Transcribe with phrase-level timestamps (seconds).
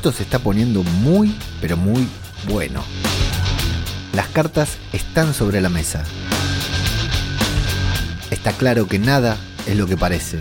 [0.00, 2.08] Esto se está poniendo muy, pero muy
[2.48, 2.82] bueno.
[4.14, 6.04] Las cartas están sobre la mesa.
[8.30, 10.38] Está claro que nada es lo que parece.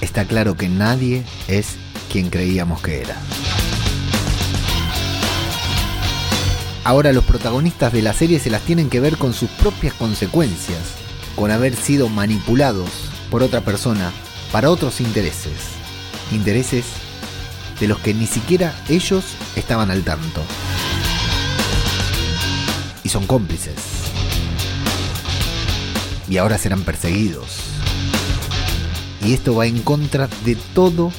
[0.00, 1.76] Está claro que nadie es
[2.10, 3.16] quien creíamos que era.
[6.84, 10.80] Ahora los protagonistas de la serie se las tienen que ver con sus propias consecuencias,
[11.36, 12.88] con haber sido manipulados
[13.30, 14.10] por otra persona
[14.52, 15.52] para otros intereses.
[16.32, 16.86] Intereses
[17.80, 19.24] de los que ni siquiera ellos
[19.56, 20.42] estaban al tanto.
[23.02, 23.74] Y son cómplices.
[26.28, 27.56] Y ahora serán perseguidos.
[29.24, 31.10] Y esto va en contra de todo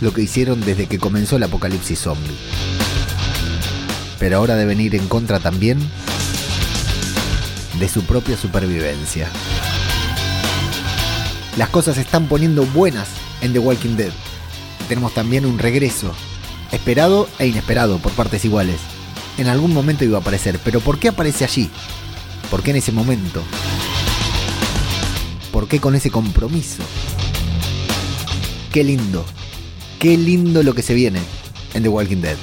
[0.00, 2.36] lo que hicieron desde que comenzó el apocalipsis zombie.
[4.18, 5.78] Pero ahora deben ir en contra también
[7.78, 9.28] de su propia supervivencia.
[11.56, 13.08] Las cosas se están poniendo buenas
[13.42, 14.12] en The Walking Dead
[14.92, 16.12] tenemos también un regreso,
[16.70, 18.76] esperado e inesperado por partes iguales.
[19.38, 21.70] En algún momento iba a aparecer, pero ¿por qué aparece allí?
[22.50, 23.42] ¿Por qué en ese momento?
[25.50, 26.82] ¿Por qué con ese compromiso?
[28.70, 29.24] Qué lindo,
[29.98, 31.20] qué lindo lo que se viene
[31.72, 32.36] en The Walking Dead.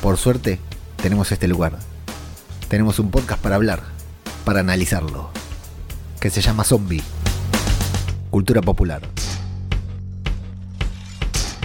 [0.00, 0.60] Por suerte,
[1.02, 1.76] tenemos este lugar.
[2.68, 3.82] Tenemos un podcast para hablar,
[4.44, 5.30] para analizarlo,
[6.20, 7.02] que se llama Zombie,
[8.30, 9.17] Cultura Popular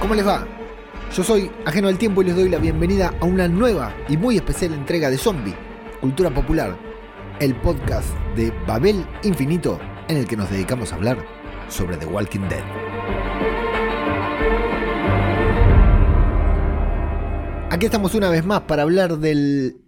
[0.00, 0.46] ¿Cómo les va?
[1.16, 4.36] Yo soy Ajeno al Tiempo y les doy la bienvenida a una nueva y muy
[4.36, 5.56] especial entrega de Zombie,
[5.98, 6.76] Cultura Popular,
[7.40, 11.24] el podcast de Babel Infinito en el que nos dedicamos a hablar
[11.68, 12.62] sobre The Walking Dead.
[17.70, 19.78] Aquí estamos una vez más para hablar del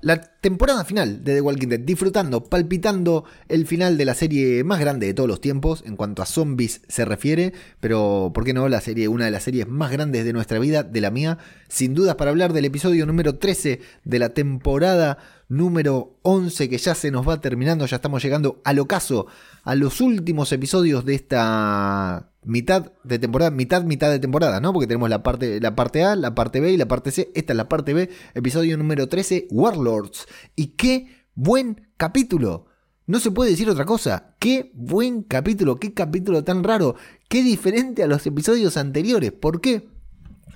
[0.00, 4.78] la temporada final de The Walking Dead, disfrutando, palpitando el final de la serie más
[4.78, 8.68] grande de todos los tiempos en cuanto a zombies se refiere, pero ¿por qué no
[8.68, 11.38] la serie, una de las series más grandes de nuestra vida, de la mía?
[11.68, 15.16] Sin dudas para hablar del episodio número 13 de la temporada
[15.48, 19.26] número 11 que ya se nos va terminando, ya estamos llegando al ocaso,
[19.62, 24.72] a los últimos episodios de esta mitad de temporada, mitad, mitad de temporada, ¿no?
[24.72, 27.30] Porque tenemos la parte, la parte A, la parte B y la parte C.
[27.34, 30.26] Esta es la parte B, episodio número 13, Warlords.
[30.56, 32.66] Y qué buen capítulo.
[33.06, 34.34] No se puede decir otra cosa.
[34.38, 36.96] Qué buen capítulo, qué capítulo tan raro,
[37.28, 39.32] qué diferente a los episodios anteriores.
[39.32, 39.88] ¿Por qué?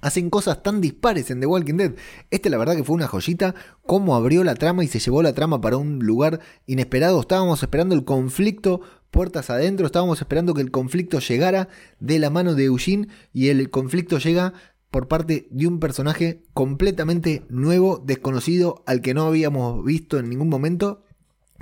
[0.01, 1.95] hacen cosas tan dispares en The Walking Dead.
[2.31, 3.55] Este la verdad que fue una joyita,
[3.87, 7.21] cómo abrió la trama y se llevó la trama para un lugar inesperado.
[7.21, 12.55] Estábamos esperando el conflicto puertas adentro, estábamos esperando que el conflicto llegara de la mano
[12.55, 14.53] de Eugene y el conflicto llega
[14.91, 20.49] por parte de un personaje completamente nuevo, desconocido, al que no habíamos visto en ningún
[20.49, 21.05] momento,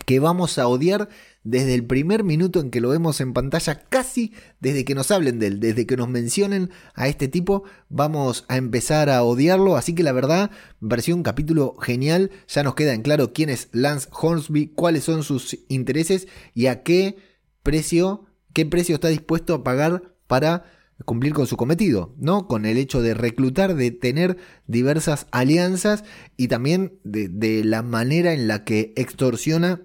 [0.05, 1.09] que vamos a odiar
[1.43, 5.39] desde el primer minuto en que lo vemos en pantalla, casi desde que nos hablen
[5.39, 9.77] de él, desde que nos mencionen a este tipo, vamos a empezar a odiarlo.
[9.77, 10.51] Así que la verdad,
[10.81, 12.31] versión capítulo genial.
[12.49, 16.83] Ya nos queda en claro quién es Lance Hornsby, cuáles son sus intereses y a
[16.83, 17.17] qué
[17.63, 20.65] precio, qué precio está dispuesto a pagar para
[21.05, 22.49] cumplir con su cometido, ¿no?
[22.49, 26.05] Con el hecho de reclutar, de tener diversas alianzas
[26.37, 29.83] y también de, de la manera en la que extorsiona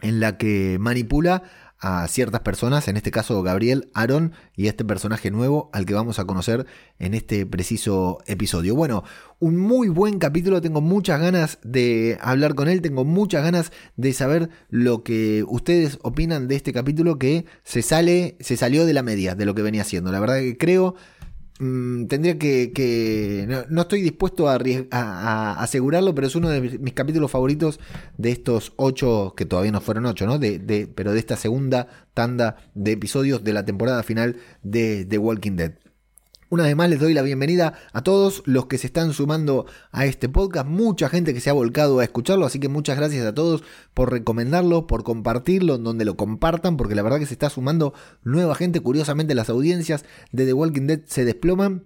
[0.00, 1.42] en la que manipula
[1.80, 6.18] a ciertas personas, en este caso Gabriel, Aaron y este personaje nuevo al que vamos
[6.18, 6.66] a conocer
[6.98, 8.74] en este preciso episodio.
[8.74, 9.04] Bueno,
[9.38, 14.12] un muy buen capítulo, tengo muchas ganas de hablar con él, tengo muchas ganas de
[14.12, 19.02] saber lo que ustedes opinan de este capítulo que se sale, se salió de la
[19.02, 20.10] media de lo que venía haciendo.
[20.10, 20.96] La verdad que creo
[21.58, 23.64] Mm, tendría que.
[23.68, 27.80] no, estoy dispuesto a, asegurarlo, pero es uno de mis, capítulos favoritos
[28.16, 30.38] de estos ocho, que todavía no fueron ocho, ¿no?
[30.38, 35.56] De, pero de esta segunda tanda de episodios de la temporada final de The Walking
[35.56, 35.72] Dead.
[36.50, 40.06] Una vez más les doy la bienvenida a todos los que se están sumando a
[40.06, 43.34] este podcast, mucha gente que se ha volcado a escucharlo, así que muchas gracias a
[43.34, 43.62] todos
[43.92, 47.92] por recomendarlo, por compartirlo, en donde lo compartan, porque la verdad que se está sumando
[48.24, 51.84] nueva gente, curiosamente las audiencias de The Walking Dead se desploman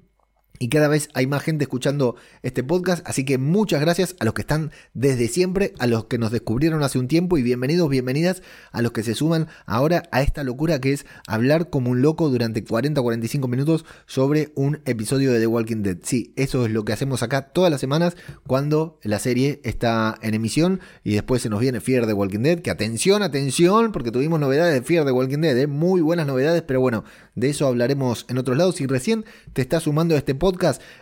[0.62, 2.14] y cada vez hay más gente escuchando
[2.44, 6.19] este podcast, así que muchas gracias a los que están desde siempre, a los que
[6.19, 10.23] nos descubrieron hace un tiempo y bienvenidos, bienvenidas a los que se suman ahora a
[10.23, 14.82] esta locura que es hablar como un loco durante 40 o 45 minutos sobre un
[14.85, 15.97] episodio de The Walking Dead.
[16.05, 18.17] Sí, eso es lo que hacemos acá todas las semanas
[18.47, 22.61] cuando la serie está en emisión y después se nos viene Fear The Walking Dead,
[22.61, 25.67] que atención, atención, porque tuvimos novedades de Fear The Walking Dead, ¿eh?
[25.67, 27.03] muy buenas novedades, pero bueno,
[27.35, 28.76] de eso hablaremos en otros lados.
[28.76, 29.25] Si recién
[29.55, 30.51] te estás sumando a este podcast,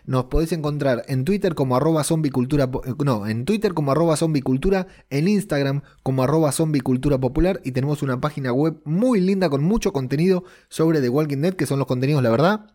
[0.06, 4.87] nos podés encontrar en Twitter como arroba zombicultura, eh, no, en Twitter como arroba zombicultura,
[5.11, 9.93] en Instagram como arroba zombicultura popular y tenemos una página web muy linda con mucho
[9.93, 12.67] contenido sobre The Walking Dead, que son los contenidos, la verdad,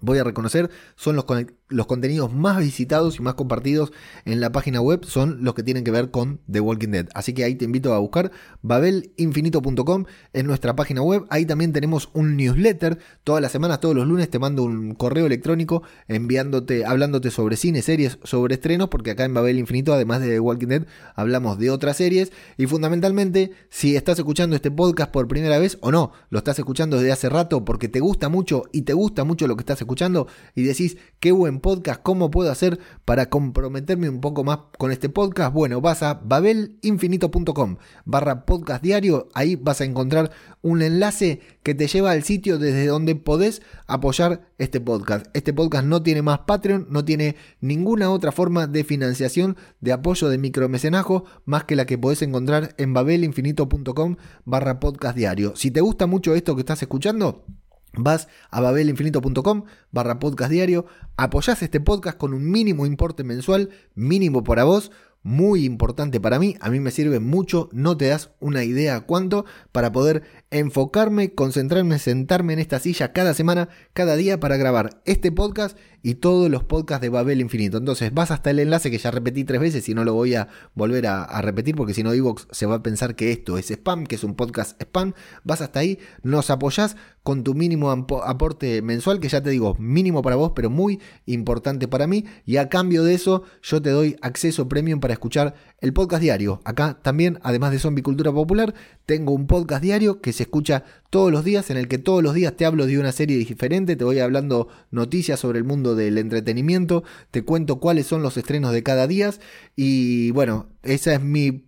[0.00, 1.24] voy a reconocer, son los,
[1.68, 3.92] los contenidos más visitados y más compartidos
[4.24, 7.08] en la página web, son los que tienen que ver con The Walking Dead.
[7.14, 8.30] Así que ahí te invito a buscar
[8.62, 11.24] babelinfinito.com en nuestra página web.
[11.28, 12.98] Ahí también tenemos un newsletter.
[13.24, 17.82] Todas las semanas, todos los lunes te mando un correo electrónico enviándote, hablándote sobre cine,
[17.82, 21.70] series, sobre estrenos, porque acá en Babel Infinito, además de The Walking Dead, hablamos de
[21.70, 22.32] otras series.
[22.56, 26.96] Y fundamentalmente, si estás escuchando este podcast por primera vez o no, lo estás escuchando
[26.96, 30.26] desde hace rato porque te gusta mucho y te gusta mucho lo que estás escuchando
[30.54, 35.08] y decís, qué buen podcast, ¿cómo puedo hacer para comprometerme un poco más con este
[35.08, 35.52] podcast?
[35.52, 40.30] Bueno, vas a babelinfinito.com barra podcast diario, ahí vas a encontrar
[40.62, 45.26] un enlace que te lleva al sitio desde donde podés apoyar este podcast.
[45.34, 50.28] Este podcast no tiene más Patreon, no tiene ninguna otra forma de financiación, de apoyo
[50.28, 55.54] de micromecenajo, más que la que podés encontrar en babelinfinito.com barra podcast diario.
[55.56, 57.44] Si te gusta mucho esto que estás escuchando,
[57.92, 64.44] Vas a babelinfinito.com barra podcast diario, apoyás este podcast con un mínimo importe mensual, mínimo
[64.44, 64.92] para vos,
[65.22, 69.44] muy importante para mí, a mí me sirve mucho, no te das una idea cuánto,
[69.72, 75.30] para poder enfocarme, concentrarme, sentarme en esta silla cada semana, cada día para grabar este
[75.30, 77.78] podcast y todos los podcasts de Babel Infinito.
[77.78, 80.48] Entonces vas hasta el enlace que ya repetí tres veces y no lo voy a
[80.74, 84.06] volver a, repetir porque si no Evox se va a pensar que esto es spam,
[84.06, 85.14] que es un podcast spam.
[85.44, 90.22] Vas hasta ahí, nos apoyás con tu mínimo aporte mensual, que ya te digo, mínimo
[90.22, 92.24] para vos, pero muy importante para mí.
[92.46, 96.60] Y a cambio de eso, yo te doy acceso premium para escuchar el podcast diario.
[96.64, 98.74] Acá también, además de Zombie Cultura Popular,
[99.06, 102.34] tengo un podcast diario que se escucha todos los días, en el que todos los
[102.34, 106.18] días te hablo de una serie diferente, te voy hablando noticias sobre el mundo del
[106.18, 109.30] entretenimiento, te cuento cuáles son los estrenos de cada día
[109.76, 111.64] y bueno, esa es mi,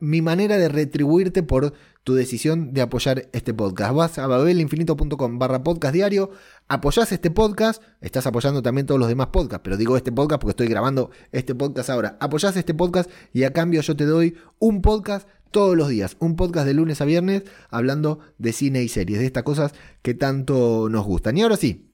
[0.00, 1.74] mi manera de retribuirte por
[2.06, 3.92] tu decisión de apoyar este podcast.
[3.92, 6.30] Vas a babelinfinito.com barra podcast diario,
[6.68, 10.52] apoyás este podcast, estás apoyando también todos los demás podcasts, pero digo este podcast porque
[10.52, 12.16] estoy grabando este podcast ahora.
[12.20, 16.36] Apoyás este podcast y a cambio yo te doy un podcast todos los días, un
[16.36, 19.72] podcast de lunes a viernes hablando de cine y series, de estas cosas
[20.02, 21.36] que tanto nos gustan.
[21.36, 21.86] Y ahora sí,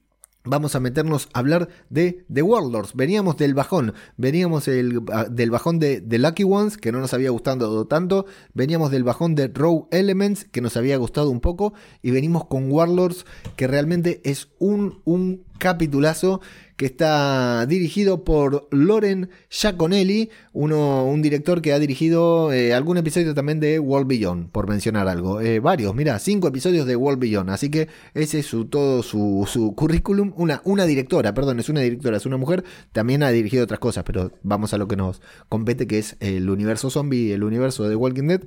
[0.45, 2.95] Vamos a meternos a hablar de The Warlords.
[2.95, 4.67] Veníamos del bajón, veníamos
[5.13, 9.05] ah, del bajón de The Lucky Ones, que no nos había gustado tanto, veníamos del
[9.05, 13.67] bajón de Raw Elements, que nos había gustado un poco, y venimos con Warlords, que
[13.67, 16.41] realmente es un, un capitulazo
[16.75, 23.33] que está dirigido por Loren Giaconelli, uno, un director que ha dirigido eh, algún episodio
[23.33, 25.41] también de World Beyond, por mencionar algo.
[25.41, 29.47] Eh, varios, mira, cinco episodios de World Beyond, así que ese es su, todo su,
[29.47, 30.33] su, currículum.
[30.35, 34.03] Una, una directora, perdón, es una directora, es una mujer, también ha dirigido otras cosas,
[34.03, 37.95] pero vamos a lo que nos compete, que es el universo zombie, el universo de
[37.95, 38.41] Walking Dead.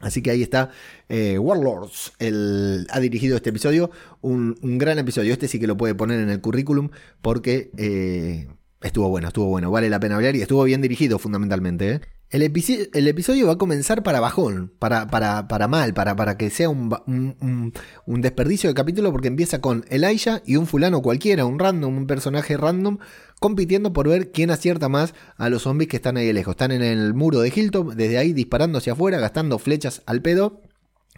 [0.00, 0.70] Así que ahí está
[1.08, 3.90] eh, Warlords, el, ha dirigido este episodio,
[4.22, 6.88] un, gran episodio, este sí que lo puede poner en el currículum
[7.20, 8.48] porque eh,
[8.80, 11.90] estuvo bueno, estuvo bueno, vale la pena hablar y estuvo bien dirigido fundamentalmente.
[11.90, 12.00] ¿eh?
[12.30, 16.68] El, episodio, va a comenzar para bajón, para, para, para mal, para, para que sea
[16.68, 16.94] un,
[18.06, 22.06] un, desperdicio de capítulo porque empieza con Elijah y un fulano cualquiera, un random, un
[22.06, 22.98] personaje random,
[23.40, 26.52] compitiendo por ver quién acierta más a los zombies que están ahí lejos.
[26.52, 30.62] Están en el muro de Hilton, desde ahí disparando hacia afuera, gastando flechas al pedo.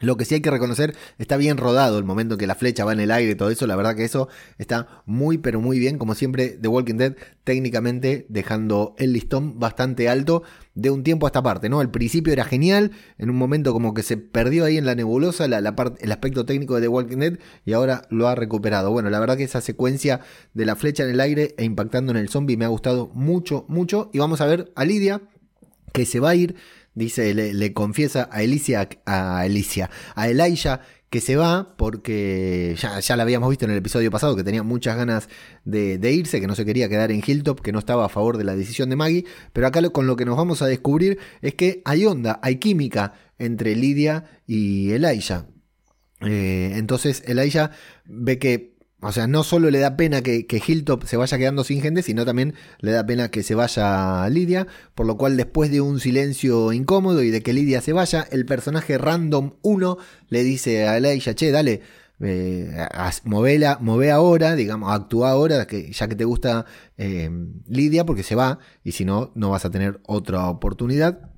[0.00, 2.92] Lo que sí hay que reconocer, está bien rodado el momento que la flecha va
[2.92, 3.66] en el aire y todo eso.
[3.66, 4.28] La verdad que eso
[4.59, 5.99] está muy, pero muy bien.
[5.99, 7.14] Como siempre, The Walking Dead
[7.45, 10.42] técnicamente dejando el listón bastante alto
[10.75, 11.81] de un tiempo a esta parte, ¿no?
[11.81, 15.47] Al principio era genial, en un momento como que se perdió ahí en la nebulosa
[15.49, 18.91] la, parte, el aspecto técnico de The Walking Dead y ahora lo ha recuperado.
[18.91, 20.21] Bueno, la verdad que esa secuencia
[20.55, 23.67] de la flecha en el aire e impactando en el zombie me ha gustado mucho,
[23.69, 24.11] mucho.
[24.12, 25.23] Y vamos a ver a Lidia
[25.93, 26.57] que se va a ir
[26.95, 30.29] dice, le, confiesa a Elicia, a Elicia, a
[31.12, 34.62] que se va porque ya, ya la habíamos visto en el episodio pasado que tenía
[34.62, 35.28] muchas ganas
[35.62, 38.45] de, irse, que no se quería quedar en Hilltop, que no estaba a favor de
[38.45, 41.83] la decisión de Maggie, pero acá con lo que nos vamos a descubrir es que
[41.85, 45.49] hay onda, hay química entre Lidia y Elijah.
[46.23, 47.73] Eh, entonces Elijah
[48.07, 48.72] ve que
[49.02, 52.02] o sea, no solo le da pena que, que, Hilltop se vaya quedando sin gente,
[52.02, 55.99] sino también le da pena que se vaya Lidia, por lo cual después de un
[55.99, 60.97] silencio incómodo y de que Lidia se vaya, el personaje random 1 le dice a
[60.97, 61.82] Elijah, che, dale,
[62.21, 62.87] eh,
[63.25, 66.66] move ahora, digamos, actúa ahora, que, ya que te gusta
[66.97, 67.28] eh,
[67.66, 71.32] Lidia, porque se va, y si no, no vas a tener otra oportunidad.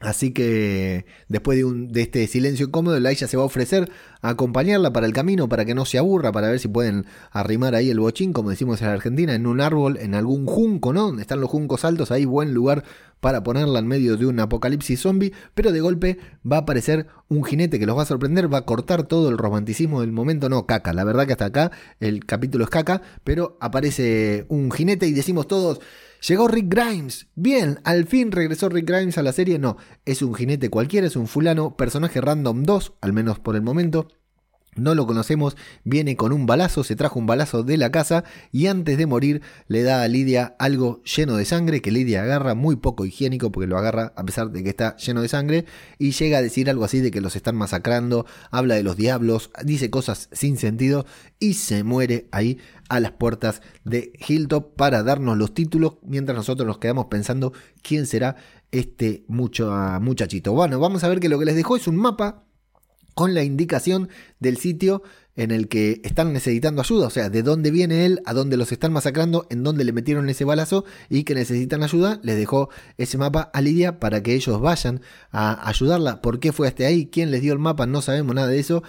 [0.00, 3.90] Así que después de, un, de este silencio incómodo, Laisha se va a ofrecer
[4.22, 7.74] a acompañarla para el camino, para que no se aburra, para ver si pueden arrimar
[7.74, 11.02] ahí el bochín, como decimos en Argentina, en un árbol, en algún junco, ¿no?
[11.02, 12.82] Donde están los juncos altos, ahí buen lugar
[13.20, 16.18] para ponerla en medio de un apocalipsis zombie, pero de golpe
[16.50, 19.36] va a aparecer un jinete que los va a sorprender, va a cortar todo el
[19.36, 23.58] romanticismo del momento, no, caca, la verdad que hasta acá el capítulo es caca, pero
[23.60, 25.80] aparece un jinete y decimos todos...
[26.26, 27.28] Llegó Rick Grimes.
[27.34, 29.58] Bien, al fin regresó Rick Grimes a la serie.
[29.58, 33.62] No, es un jinete cualquiera, es un fulano, personaje random 2, al menos por el
[33.62, 34.08] momento.
[34.76, 38.22] No lo conocemos, viene con un balazo, se trajo un balazo de la casa
[38.52, 42.54] y antes de morir le da a Lidia algo lleno de sangre que Lidia agarra
[42.54, 45.64] muy poco higiénico porque lo agarra a pesar de que está lleno de sangre
[45.98, 49.50] y llega a decir algo así de que los están masacrando, habla de los diablos,
[49.64, 51.04] dice cosas sin sentido
[51.40, 52.58] y se muere ahí
[52.88, 58.06] a las puertas de Hilltop para darnos los títulos mientras nosotros nos quedamos pensando quién
[58.06, 58.36] será
[58.70, 60.52] este mucho, muchachito.
[60.52, 62.44] Bueno, vamos a ver que lo que les dejó es un mapa
[63.20, 64.08] con la indicación
[64.38, 65.02] del sitio
[65.36, 68.72] en el que están necesitando ayuda, o sea, de dónde viene él, a dónde los
[68.72, 73.18] están masacrando, en dónde le metieron ese balazo y que necesitan ayuda, les dejó ese
[73.18, 76.22] mapa a Lidia para que ellos vayan a ayudarla.
[76.22, 77.10] ¿Por qué fue hasta ahí?
[77.12, 77.84] ¿Quién les dio el mapa?
[77.84, 78.82] No sabemos nada de eso.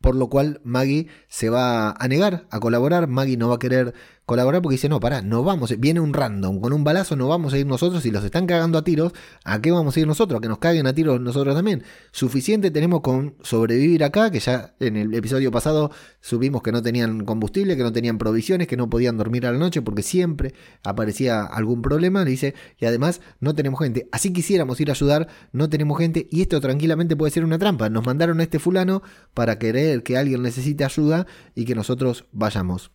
[0.00, 3.94] Por lo cual Maggie se va a negar a colaborar, Maggie no va a querer
[4.30, 7.52] colaborar porque dice, no, pará, no vamos, viene un random, con un balazo no vamos
[7.52, 9.12] a ir nosotros, si los están cagando a tiros,
[9.44, 10.40] ¿a qué vamos a ir nosotros?
[10.40, 11.82] Que nos caguen a tiros nosotros también.
[12.12, 17.24] Suficiente tenemos con sobrevivir acá, que ya en el episodio pasado subimos que no tenían
[17.24, 21.42] combustible, que no tenían provisiones, que no podían dormir a la noche porque siempre aparecía
[21.42, 24.08] algún problema, le dice, y además no tenemos gente.
[24.12, 27.90] Así quisiéramos ir a ayudar, no tenemos gente, y esto tranquilamente puede ser una trampa.
[27.90, 29.02] Nos mandaron a este fulano
[29.34, 32.92] para querer que alguien necesite ayuda y que nosotros vayamos.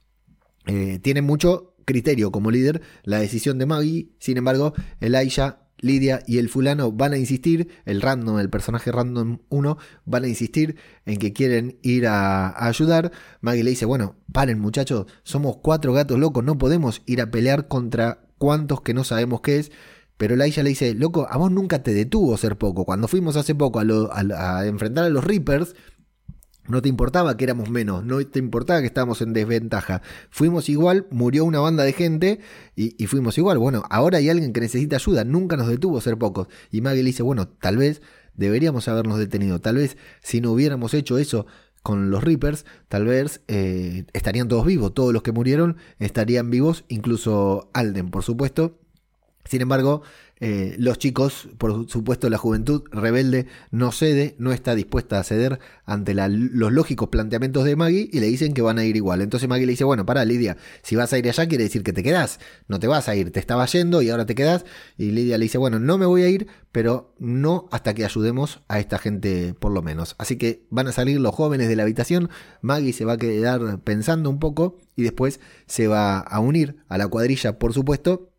[0.67, 6.38] Eh, tiene mucho criterio como líder la decisión de Maggie, sin embargo, Elijah, Lidia y
[6.38, 11.17] el fulano van a insistir, el random, el personaje random 1, van a insistir en
[11.17, 13.12] que quieren ir a, ayudar.
[13.41, 17.67] Maggie le dice, bueno, paren muchachos, somos cuatro gatos locos, no podemos ir a pelear
[17.67, 19.72] contra cuantos que no sabemos qué es.
[20.17, 22.86] Pero Elijah le dice, loco, a vos nunca te detuvo ser poco.
[22.86, 25.75] Cuando fuimos hace poco a enfrentar a los Reapers,
[26.67, 30.01] no te importaba que éramos menos, no te importaba que estábamos en desventaja.
[30.29, 32.39] Fuimos igual, murió una banda de gente
[32.75, 33.57] y, fuimos igual.
[33.57, 36.48] Bueno, ahora hay alguien que necesita ayuda, nunca nos detuvo ser pocos.
[36.72, 38.01] Y Maggie le dice, bueno, tal vez
[38.34, 39.60] deberíamos habernos detenido.
[39.60, 41.45] Tal vez si no hubiéramos hecho eso
[41.84, 44.93] con los Reapers, tal vez eh, estarían todos vivos.
[44.93, 48.79] Todos los que murieron estarían vivos, incluso Alden, por supuesto.
[49.45, 50.01] Sin embargo,
[50.41, 55.59] eh, los chicos, por supuesto, la juventud rebelde no cede, no está dispuesta a ceder
[55.85, 59.21] ante los lógicos planteamientos de Maggie y le dicen que van a ir igual.
[59.21, 61.93] Entonces Maggie le dice, bueno, para Lidia, si vas a ir allá quiere decir que
[61.93, 64.65] te quedas, no te vas a ir, te estaba yendo y ahora te quedas.
[64.97, 68.61] Y Lidia le dice, bueno, no me voy a ir, pero no hasta que ayudemos
[68.67, 70.15] a esta gente por lo menos.
[70.17, 72.29] Así que van a salir los jóvenes de la habitación,
[72.61, 76.97] Maggie se va a quedar pensando un poco y después se va a unir a
[76.97, 78.34] la cuadrilla, por supuesto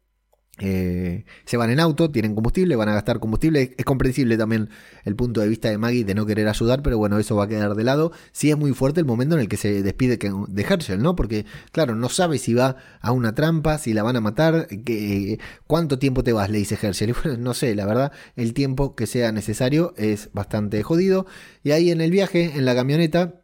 [0.58, 3.74] eh, se van en auto, tienen combustible, van a gastar combustible.
[3.76, 4.70] Es comprensible también
[5.04, 7.48] el punto de vista de Maggie de no querer ayudar, pero bueno, eso va a
[7.48, 8.12] quedar de lado.
[8.32, 11.14] Sí es muy fuerte el momento en el que se despide de Herschel, ¿no?
[11.14, 15.38] Porque, claro, no sabe si va a una trampa, si la van a matar, que,
[15.66, 17.14] cuánto tiempo te vas, le dice Herschel.
[17.38, 21.26] no sé, la verdad, el tiempo que sea necesario es bastante jodido.
[21.62, 23.40] Y ahí en el viaje, en la camioneta,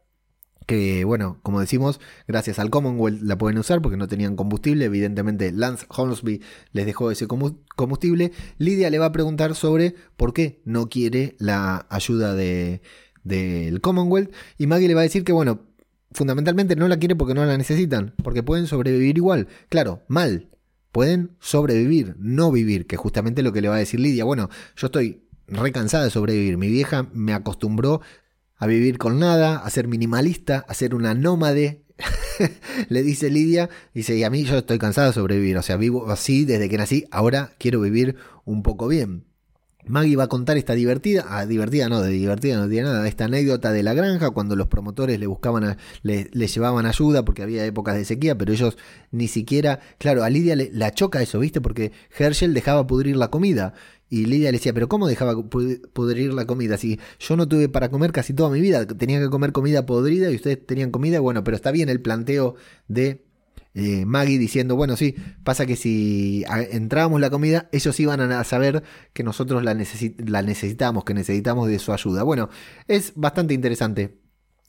[1.04, 5.86] bueno, como decimos, gracias al Commonwealth la pueden usar porque no tenían combustible, evidentemente Lance
[5.88, 8.32] Hornsby les dejó ese combustible.
[8.58, 12.82] Lidia le va a preguntar sobre por qué no quiere la ayuda de,
[13.24, 14.32] del Commonwealth.
[14.58, 15.60] Y Maggie le va a decir que, bueno,
[16.12, 19.48] fundamentalmente no la quiere porque no la necesitan, porque pueden sobrevivir igual.
[19.68, 20.48] Claro, mal.
[20.92, 24.24] Pueden sobrevivir, no vivir, que justamente lo que le va a decir Lidia.
[24.24, 26.58] Bueno, yo estoy recansada de sobrevivir.
[26.58, 28.02] Mi vieja me acostumbró
[28.62, 31.82] a vivir con nada, a ser minimalista, a ser una nómade.
[32.88, 36.08] le dice Lidia, dice, y a mí yo estoy cansada de sobrevivir, o sea, vivo
[36.08, 38.14] así desde que nací, ahora quiero vivir
[38.44, 39.24] un poco bien.
[39.84, 43.24] Maggie va a contar esta divertida, ah, divertida no, de divertida no tiene nada, esta
[43.24, 47.96] anécdota de la granja cuando los promotores le buscaban, le, llevaban ayuda porque había épocas
[47.96, 48.78] de sequía, pero ellos
[49.10, 51.60] ni siquiera, claro, a Lidia le, la choca eso, ¿viste?
[51.60, 53.74] Porque Herschel dejaba pudrir la comida
[54.12, 56.76] y Lidia le decía, pero ¿cómo dejaba pudrir la comida?
[56.76, 60.30] Si yo no tuve para comer casi toda mi vida, tenía que comer comida podrida
[60.30, 62.54] y ustedes tenían comida, bueno, pero está bien el planteo
[62.88, 63.24] de
[63.72, 68.82] eh, Maggie diciendo, bueno, sí, pasa que si entrábamos la comida, ellos iban a saber
[69.14, 72.22] que nosotros la, la necesitamos, que necesitamos de su ayuda.
[72.22, 72.50] Bueno,
[72.88, 74.18] es bastante interesante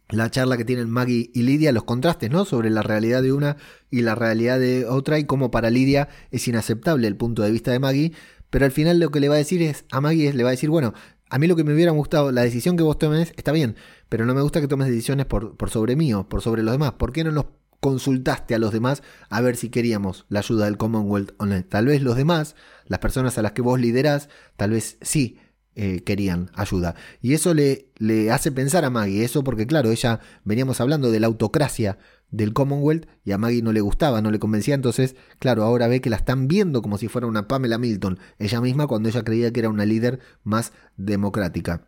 [0.07, 2.45] la charla que tienen Maggie y Lidia, los contrastes, ¿no?
[2.45, 3.57] Sobre la realidad de una
[3.91, 7.71] y la realidad de otra y cómo para Lidia es inaceptable el punto de vista
[7.71, 8.13] de Maggie,
[8.53, 10.51] pero al final lo que le va a decir es, a Maggie le va a
[10.51, 10.93] decir, bueno,
[11.27, 13.77] a mí lo que me hubiera gustado, la decisión que vos tomes está bien,
[14.10, 16.91] pero no me gusta que tomes decisiones por, por sobre mío, por sobre los demás.
[16.91, 17.45] ¿Por qué no nos
[17.79, 21.65] consultaste a los demás a ver si queríamos la ayuda del Commonwealth o no.
[21.65, 22.55] Tal vez los demás,
[22.86, 25.39] las personas a las que vos liderás, tal vez sí
[25.74, 26.93] eh, querían ayuda.
[27.24, 31.19] Y eso le, le hace pensar a Maggie, eso porque claro, ella veníamos hablando de
[31.19, 31.98] la autocracia
[32.33, 36.01] del Commonwealth y a Maggie no le gustaba, no le convencía, entonces claro, ahora ve
[36.01, 39.53] que la están viendo como si fuera una Pamela Milton, ella misma cuando ella creía
[39.53, 41.87] que era una líder más democrática.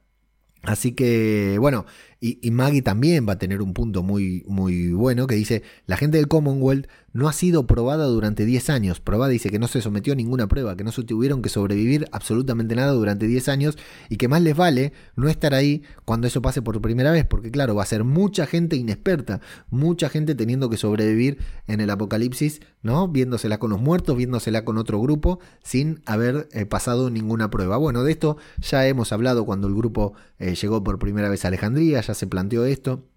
[0.64, 1.86] Así que, bueno,
[2.26, 6.18] y, Maggie también va a tener un punto muy, muy bueno que dice, la gente
[6.18, 9.00] del Commonwealth no ha sido probada durante 10 años.
[9.00, 12.10] Probada dice que no se sometió a ninguna prueba, que no se tuvieron que sobrevivir
[12.12, 13.78] absolutamente nada durante 10 años
[14.10, 17.52] y que más les vale no estar ahí cuando eso pase por primera vez, porque
[17.52, 22.60] claro, va a ser mucha gente inexperta, mucha gente teniendo que sobrevivir en el apocalipsis,
[22.82, 23.08] ¿no?
[23.08, 27.78] Viéndosela con los muertos, viéndosela con otro grupo, sin haber eh, pasado ninguna prueba.
[27.78, 31.48] Bueno, de esto ya hemos hablado cuando el grupo eh, llegó por primera vez a
[31.48, 33.08] Alejandría, se planteó esto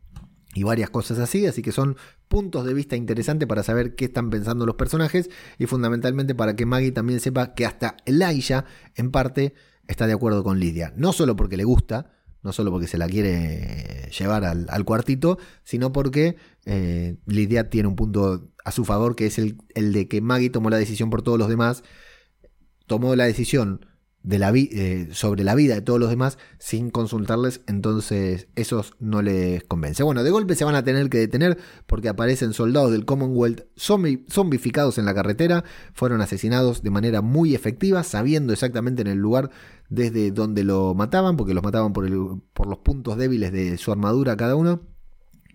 [0.54, 1.96] y varias cosas así, así que son
[2.28, 6.66] puntos de vista interesantes para saber qué están pensando los personajes y fundamentalmente para que
[6.66, 8.64] Maggie también sepa que hasta Elijah
[8.96, 9.54] en parte
[9.86, 12.10] está de acuerdo con Lidia, no solo porque le gusta,
[12.42, 17.96] no solo porque se la quiere llevar al, cuartito, sino porque eh, Lidia tiene un
[17.96, 21.22] punto a su favor que es el, el de que Maggie tomó la decisión por
[21.22, 21.82] todos los demás,
[22.86, 23.86] tomó la decisión
[24.22, 29.22] de la eh, sobre la vida de todos los demás sin consultarles, entonces esos no
[29.22, 30.02] les convence.
[30.02, 34.98] Bueno, de golpe se van a tener que detener porque aparecen soldados del Commonwealth zombificados
[34.98, 39.50] en la carretera, fueron asesinados de manera muy efectiva, sabiendo exactamente en el lugar
[39.88, 42.06] desde donde lo mataban, porque los mataban por,
[42.52, 44.82] por los puntos débiles de su armadura cada uno.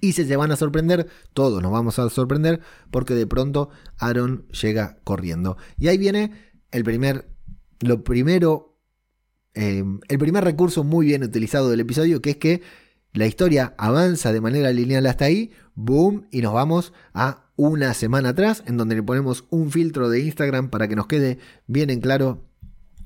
[0.02, 2.60] Y se van a sorprender, todos nos vamos a sorprender,
[2.92, 5.56] porque de pronto Aaron llega corriendo.
[5.78, 6.32] Y ahí viene
[6.72, 7.33] el primer
[7.84, 8.78] lo primero,
[9.54, 12.62] em, el primer recurso muy bien utilizado del episodio, que es que
[13.14, 18.30] la historia avanza de manera lineal hasta ahí, boom, y nos vamos a una semana
[18.30, 22.02] atrás, en donde le ponemos un filtro de Instagram para que nos quede bien en
[22.02, 22.44] claro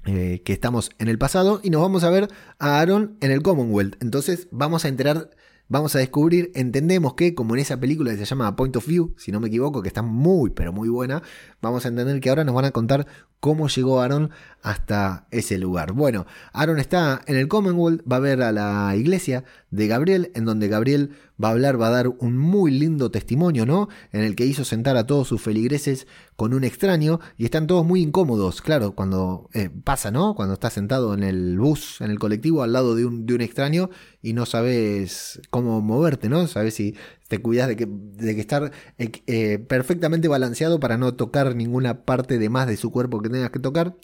[0.06, 3.42] eh, que estamos en el pasado, y nos vamos a ver a Aaron en el
[3.42, 4.02] Commonwealth.
[4.02, 5.32] Entonces vamos a enterar
[5.70, 9.14] vamos a descubrir, entendemos que, como en esa película que se llama Point of View,
[9.18, 11.22] si no me equivoco, que está muy, pero muy buena,
[11.62, 13.08] vamos a entender que ahora nos van a contar
[13.40, 15.94] cómo llegó Aaron hasta ese lugar.
[15.94, 20.46] Bueno, Aaron está en el Commonwealth, va a ver a la iglesia de Gabriel, en
[20.46, 23.90] donde Gabriel va a hablar, va a dar un muy lindo testimonio, ¿no?
[24.12, 27.86] En el que hizo sentar a todos sus feligreses con un extraño y están todos
[27.86, 30.36] muy incómodos, claro, cuando eh, pasa, ¿no?
[30.36, 33.42] Cuando estás sentado en el bus, en el colectivo, al lado de un, de un
[33.42, 33.90] extraño
[34.22, 36.48] y no sabes cómo moverte, ¿no?
[36.48, 36.96] Sabes si
[37.28, 42.06] te cuidas de que, de que estar eh, eh, perfectamente balanceado para no tocar ninguna
[42.06, 43.96] parte de más de su cuerpo que tengas que tocar.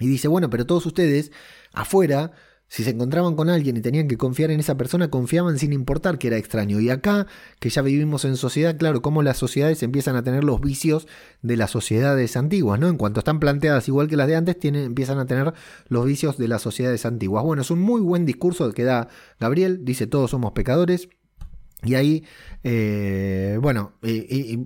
[0.00, 1.32] Y dice, bueno, pero todos ustedes
[1.72, 2.32] afuera
[2.68, 6.18] si se encontraban con alguien y tenían que confiar en esa persona, confiaban sin importar
[6.18, 6.80] que era extraño.
[6.80, 7.26] Y acá,
[7.60, 11.08] que ya vivimos en sociedad, claro, cómo las sociedades empiezan a tener los vicios
[11.40, 12.88] de las sociedades antiguas, ¿no?
[12.88, 15.54] En cuanto están planteadas igual que las de antes, tienen, empiezan a tener
[15.88, 17.42] los vicios de las sociedades antiguas.
[17.42, 19.08] Bueno, es un muy buen discurso que da
[19.40, 21.08] Gabriel, dice todos somos pecadores.
[21.84, 22.24] Y ahí,
[22.64, 24.58] eh, bueno, eh,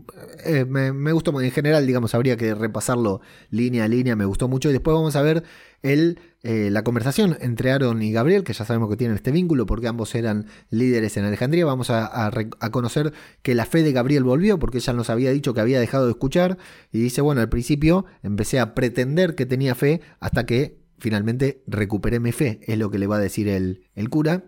[0.67, 4.71] me, gustó, en general, digamos, habría que repasarlo línea a línea, me gustó mucho.
[4.71, 5.45] Y después vamos a ver
[5.83, 9.67] el, eh, la conversación entre Aaron y Gabriel, que ya sabemos que tienen este vínculo
[9.67, 11.65] porque ambos eran líderes en Alejandría.
[11.67, 15.55] Vamos a, a, conocer que la fe de Gabriel volvió porque ella nos había dicho
[15.55, 16.59] que había dejado de escuchar.
[16.93, 22.21] Y dice, bueno, al principio empecé a pretender que tenía fe hasta que finalmente recuperé
[22.21, 24.45] mi fe, es lo que le va a decir el, el cura.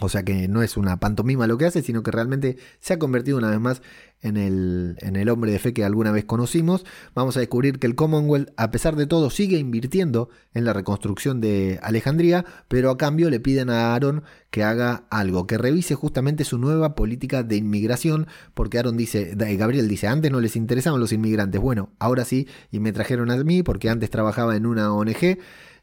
[0.00, 2.98] O sea que no es una pantomima lo que hace, sino que realmente se ha
[2.98, 3.82] convertido una vez más
[4.20, 6.84] en el, en el, hombre de fe que alguna vez conocimos.
[7.14, 11.40] Vamos a descubrir que el Commonwealth, a pesar de todo, sigue invirtiendo en la reconstrucción
[11.40, 16.44] de Alejandría, pero a cambio le piden a Aaron que haga algo, que revise justamente
[16.44, 21.12] su nueva política de inmigración, porque Aaron dice, Gabriel dice, antes no les interesaban los
[21.12, 25.38] inmigrantes, bueno, ahora sí, y me trajeron a mí porque antes trabajaba en una ONG.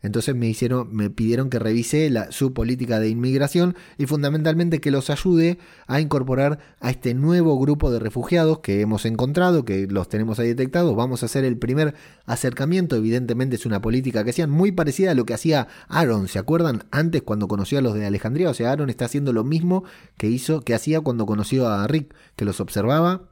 [0.06, 5.10] Entonces me hicieron, me pidieron que revise su política de inmigración y fundamentalmente que los
[5.10, 10.40] ayude a incorporar a este nuevo grupo de refugiados que hemos encontrado, que los tenemos
[10.40, 10.96] ahí detectados.
[10.96, 12.96] Vamos a hacer el primer acercamiento.
[12.96, 16.28] Evidentemente es una política que hacían muy parecida a lo que hacía Aaron.
[16.28, 16.84] ¿Se acuerdan?
[16.92, 18.50] Antes cuando conoció a los de Alejandría.
[18.50, 19.84] O sea, Aaron está haciendo lo mismo
[20.18, 23.24] que hizo, que hacía cuando conoció a Rick, que los observaba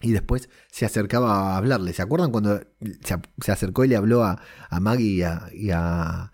[0.00, 1.92] y después se acercaba a hablarle.
[1.92, 2.60] ¿Se acuerdan cuando
[3.40, 4.40] se, acercó y le habló a,
[4.80, 6.32] Maggie y a, y a,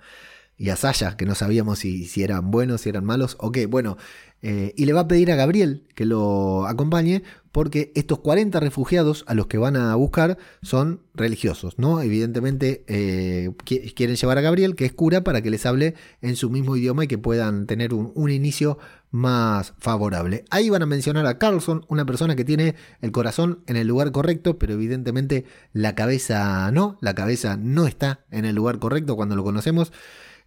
[0.70, 3.36] a Sasha, que no sabíamos si, si, eran buenos, si eran malos?
[3.38, 3.96] Ok, bueno,
[4.42, 9.24] eh, y le va a pedir a Gabriel que lo acompañe porque estos 40 refugiados
[9.28, 12.00] a los que van a buscar son religiosos, ¿no?
[12.00, 13.50] Evidentemente eh,
[13.94, 17.04] quieren llevar a Gabriel, que es cura, para que les hable en su mismo idioma
[17.04, 18.78] y que puedan tener un, un inicio
[19.12, 20.44] más favorable.
[20.50, 24.10] Ahí van a mencionar a Carlson, una persona que tiene el corazón en el lugar
[24.10, 29.36] correcto, pero evidentemente la cabeza no, la cabeza no está en el lugar correcto cuando
[29.36, 29.92] lo conocemos.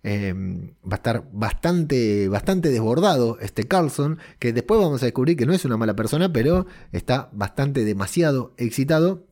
[0.07, 5.47] Em, va a estar bastante, bastante desbordado este Carlson, que después vamos a descubrir que
[5.47, 9.25] no es una mala persona, pero está bastante demasiado excitado.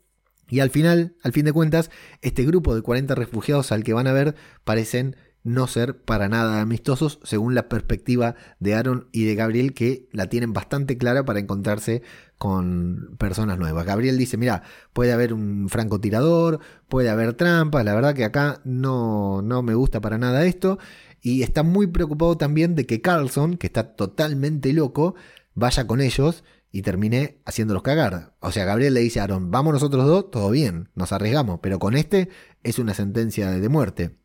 [0.50, 1.92] Y al final, al fin de cuentas,
[2.24, 4.34] este grupo de 40 refugiados al que van a ver
[4.64, 10.08] parecen no ser para nada amistosos, según la perspectiva de Aaron y de Gabriel, que
[10.12, 12.02] la tienen bastante clara para encontrarse
[12.38, 13.86] con personas nuevas.
[13.86, 19.42] Gabriel dice, mira, puede haber un francotirador, puede haber trampas, la verdad que acá no,
[19.42, 20.80] no me gusta para nada esto,
[21.22, 25.16] y está muy preocupado también de que Carlson, que está totalmente loco,
[25.56, 28.34] vaya con ellos y termine haciéndolos cagar.
[28.40, 31.80] O sea, Gabriel le dice a Aaron, vamos nosotros dos, todo bien, nos arriesgamos, pero
[31.80, 32.30] con este
[32.64, 34.23] es una sentencia de muerte.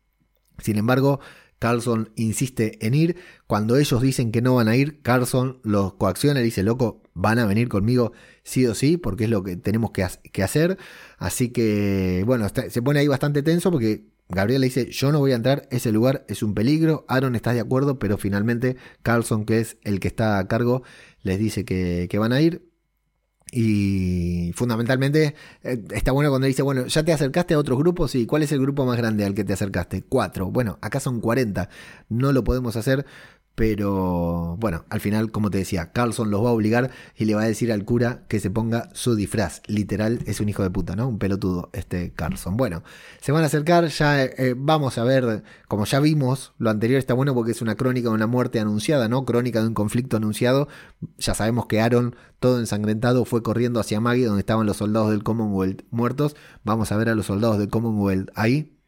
[0.61, 1.19] Sin embargo,
[1.59, 3.17] Carlson insiste en ir.
[3.47, 7.37] Cuando ellos dicen que no van a ir, Carlson los coacciona y dice, loco, van
[7.39, 10.03] a venir conmigo sí o sí, porque es lo que tenemos que,
[10.43, 10.77] hacer.
[11.17, 15.33] Así que, bueno, se pone ahí bastante tenso porque Gabriel le dice, yo no voy
[15.33, 17.03] a entrar, ese lugar es un peligro.
[17.07, 20.83] Aaron está de acuerdo, pero finalmente Carlson, que es el que está a cargo,
[21.23, 22.68] les dice que, que van a ir.
[23.51, 28.25] Y fundamentalmente eh, está bueno cuando dice, bueno, ya te acercaste a otros grupos, y
[28.25, 30.03] ¿cuál es el grupo más grande al que te acercaste?
[30.03, 30.51] Cuatro.
[30.51, 31.69] Bueno, acá son 40.
[32.09, 33.05] No lo podemos hacer
[33.59, 37.41] pero bueno, al final, como te decía, Carlson los va a obligar y le va
[37.41, 39.61] a decir al cura que se ponga su disfraz.
[39.67, 41.09] Literal, es un hijo de puta, ¿no?
[41.09, 42.55] Un pelotudo, este Carlson.
[42.55, 42.83] Bueno,
[43.19, 47.13] se van a acercar, ya eh, vamos a ver, como ya vimos, lo anterior está
[47.13, 49.25] bueno porque es una crónica de una muerte anunciada, ¿no?
[49.25, 50.69] Crónica de un conflicto anunciado.
[51.17, 55.23] Ya sabemos que Aaron, todo ensangrentado, fue corriendo hacia Maggie, donde estaban los soldados del
[55.23, 56.37] Commonwealth muertos.
[56.63, 58.78] Vamos a ver a los soldados del Commonwealth ahí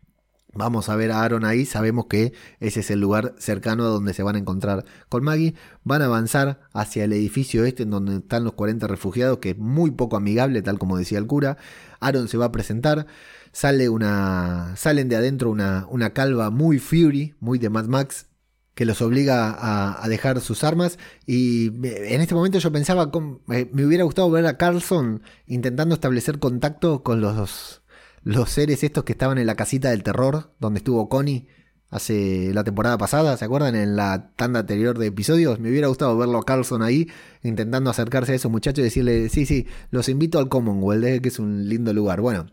[0.53, 4.13] Vamos a ver a Aaron ahí, sabemos que ese es el lugar cercano a donde
[4.13, 5.55] se van a encontrar con Maggie.
[5.85, 9.57] Van a avanzar hacia el edificio este en donde están los 40 refugiados, que es
[9.57, 11.57] muy poco amigable, tal como decía el cura.
[12.01, 13.07] Aaron se va a presentar,
[13.53, 18.27] sale una, salen de adentro una, una calva muy Fury, muy de Mad Max,
[18.75, 19.55] que los obliga
[20.03, 20.99] a, dejar sus armas.
[21.25, 23.09] Y en este momento yo pensaba,
[23.47, 27.80] me hubiera gustado ver a Carlson intentando establecer contacto con los
[28.23, 31.47] los seres estos que estaban en la casita del terror, donde estuvo Connie
[31.89, 33.75] hace la temporada pasada, ¿se acuerdan?
[33.75, 35.59] En la tanda anterior de episodios.
[35.59, 37.09] Me hubiera gustado verlo a Carlson ahí,
[37.43, 41.39] intentando acercarse a esos muchachos y decirle, sí, sí, los invito al Commonwealth, que es
[41.39, 42.21] un lindo lugar.
[42.21, 42.47] Bueno,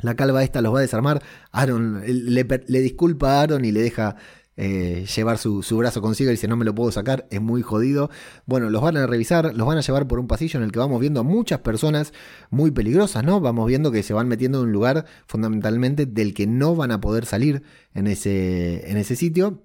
[0.00, 1.22] la calva esta los va a desarmar.
[1.50, 4.16] Aaron le, le disculpa a Aaron y le deja
[4.60, 8.10] eh, llevar su, brazo consigo y dice no me lo puedo sacar, es muy jodido.
[8.44, 10.80] Bueno, los van a revisar, los van a llevar por un pasillo en el que
[10.80, 12.12] vamos viendo a muchas personas
[12.50, 13.40] muy peligrosas, ¿no?
[13.40, 17.00] Vamos viendo que se van metiendo en un lugar fundamentalmente del que no van a
[17.00, 17.62] poder salir
[17.94, 19.62] en ese, en ese sitio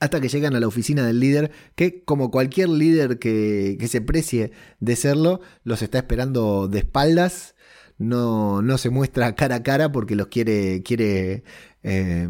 [0.00, 4.50] hasta que llegan a la oficina del líder, que como cualquier líder que, se precie
[4.80, 7.54] de serlo, los está esperando de espaldas,
[7.96, 11.44] no, no se muestra cara a cara porque los quiere, quiere
[11.84, 12.28] eh,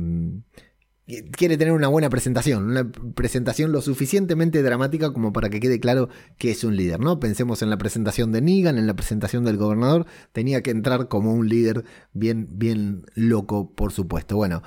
[1.07, 6.09] quiere tener una buena presentación, una presentación lo suficientemente dramática como para que quede claro
[6.37, 7.21] que es un líder, ¿no?
[7.21, 11.33] Pensemos en la presentación de Negan, en la presentación del gobernador, tenía que entrar como
[11.33, 14.37] un líder bien, bien loco, por supuesto.
[14.37, 14.62] Bueno,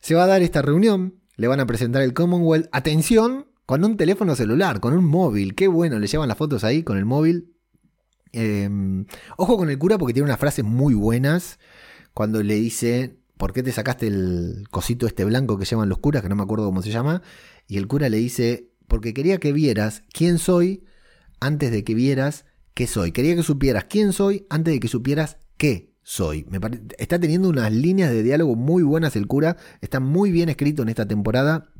[0.00, 3.96] se va a dar esta reunión, le van a presentar el Commonwealth, atención, con un
[3.96, 7.54] teléfono celular, con un móvil, qué bueno, le llevan las fotos ahí con el móvil.
[8.32, 9.06] Em,
[9.38, 11.58] ojo con el cura porque tiene unas frases muy buenas
[12.12, 16.22] cuando le dice ¿por qué te sacaste el cosito este blanco que llevan los curas,
[16.22, 17.20] que no me acuerdo cómo se llama?
[17.68, 20.86] Y el cura le dice, porque quería que vieras quién soy
[21.40, 23.12] antes de que vieras qué soy.
[23.12, 26.46] Quería que supieras quién soy antes de que supieras qué soy.
[26.48, 26.58] Me
[26.96, 30.88] está teniendo unas líneas de diálogo muy buenas el cura, está muy bien escrito en
[30.88, 31.70] esta temporada.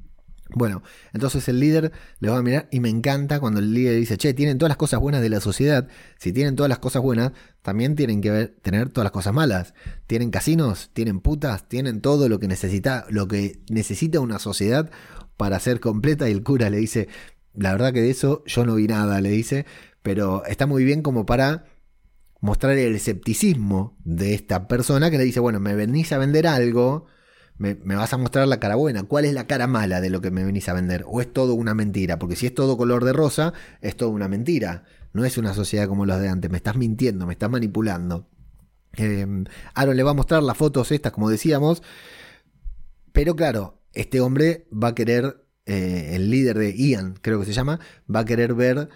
[0.51, 4.19] Bueno, entonces el líder le va a mirar y me encanta cuando el líder dice,
[4.19, 5.89] che, tienen todas las cosas buenas de la sociedad.
[6.19, 9.75] Si tienen todas las cosas buenas, también tienen que tener todas las cosas malas.
[10.07, 14.91] Tienen casinos, tienen putas, tienen todo lo que necesita, lo que necesita una sociedad
[15.37, 16.29] para ser completa.
[16.29, 17.09] Y el cura le dice,
[17.55, 19.65] la verdad que de eso yo no vi nada, le dice,
[20.03, 21.65] pero está muy bien como para
[22.41, 27.07] mostrar el escepticismo de esta persona que le dice, bueno, me venís a vender algo,
[27.57, 30.31] me, vas a mostrar la cara buena, ¿cuál es la cara mala de lo que
[30.31, 31.05] me venís a vender?
[31.07, 32.19] ¿O es todo una mentira?
[32.19, 34.85] Porque si es todo color de rosa, es todo una mentira.
[35.13, 38.29] No es una sociedad como las de antes, me estás mintiendo, me estás manipulando.
[38.97, 39.27] Eh,
[39.75, 41.83] Aaron le va a mostrar las fotos estas, como decíamos,
[43.13, 47.53] pero claro, este hombre va a querer, eh, el líder de Ian, creo que se
[47.53, 47.81] llama,
[48.13, 48.89] va a querer ver,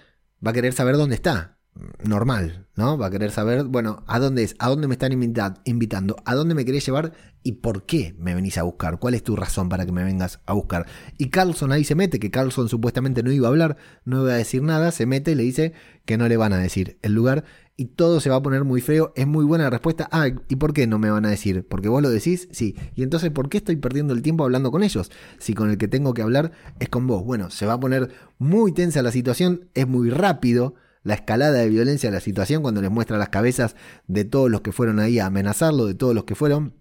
[0.45, 1.58] va a querer saber dónde está
[2.03, 2.99] normal, ¿no?
[2.99, 4.57] Va a querer saber, bueno, ¿a dónde es?
[4.59, 6.17] ¿A dónde me están invitando?
[6.25, 7.13] ¿A dónde me querés llevar?
[7.43, 8.99] ¿Y por qué me venís a buscar?
[8.99, 10.87] ¿Cuál es tu razón para que me vengas a buscar?
[11.19, 14.37] Y Carlson ahí se mete, que Carlson supuestamente no iba a hablar, no iba a
[14.37, 15.73] decir nada, se mete y le dice
[16.05, 17.45] que no le van a decir el lugar
[17.77, 19.13] y todo se va a poner muy feo.
[19.15, 20.09] Es muy buena la respuesta.
[20.11, 21.65] Ah, ¿y por qué no me van a decir?
[21.67, 22.49] ¿Porque vos lo decís?
[22.51, 22.75] Sí.
[22.97, 25.13] ¿Y entonces por qué estoy perdiendo el tiempo hablando con ellos?
[25.39, 27.25] Si con el que tengo que hablar es con vos.
[27.25, 31.69] Bueno, se va a poner muy tensa la situación, es muy rápido la escalada de
[31.69, 35.19] violencia de la situación cuando les muestra las cabezas de todos los que fueron ahí
[35.19, 36.75] a amenazarlo, de todos los que fueron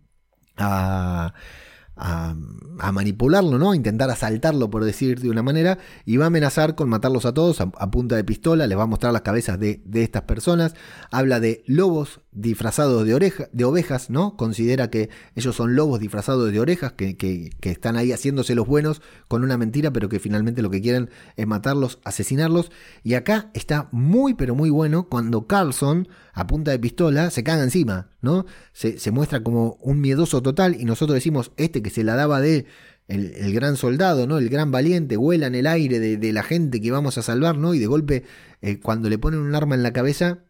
[0.57, 1.33] a
[1.97, 3.71] a, manipularlo, ¿no?
[3.71, 7.33] A intentar asaltarlo, por decir de una manera, y va a amenazar con matarlos a
[7.33, 10.75] todos a, punta de pistola, les va a mostrar las cabezas de, estas personas,
[11.11, 14.37] habla de lobos disfrazados de, oreja, de ovejas, ¿no?
[14.37, 19.01] Considera que ellos son lobos disfrazados de orejas, que, que, están ahí haciéndose los buenos
[19.27, 22.71] con una mentira, pero que finalmente lo que quieren es matarlos, asesinarlos,
[23.03, 27.63] y acá está muy, pero muy bueno cuando Carlson a punta de pistola, se caga
[27.63, 28.45] encima, ¿no?
[28.71, 32.67] Se, muestra como un miedoso total y nosotros decimos, este que se la daba de
[33.07, 34.37] el, gran soldado, ¿no?
[34.37, 37.73] El gran valiente, vuela en el aire de, la gente que vamos a salvar, ¿no?
[37.73, 38.23] Y de golpe,
[38.61, 40.43] eh, cuando le ponen un arma en la cabeza,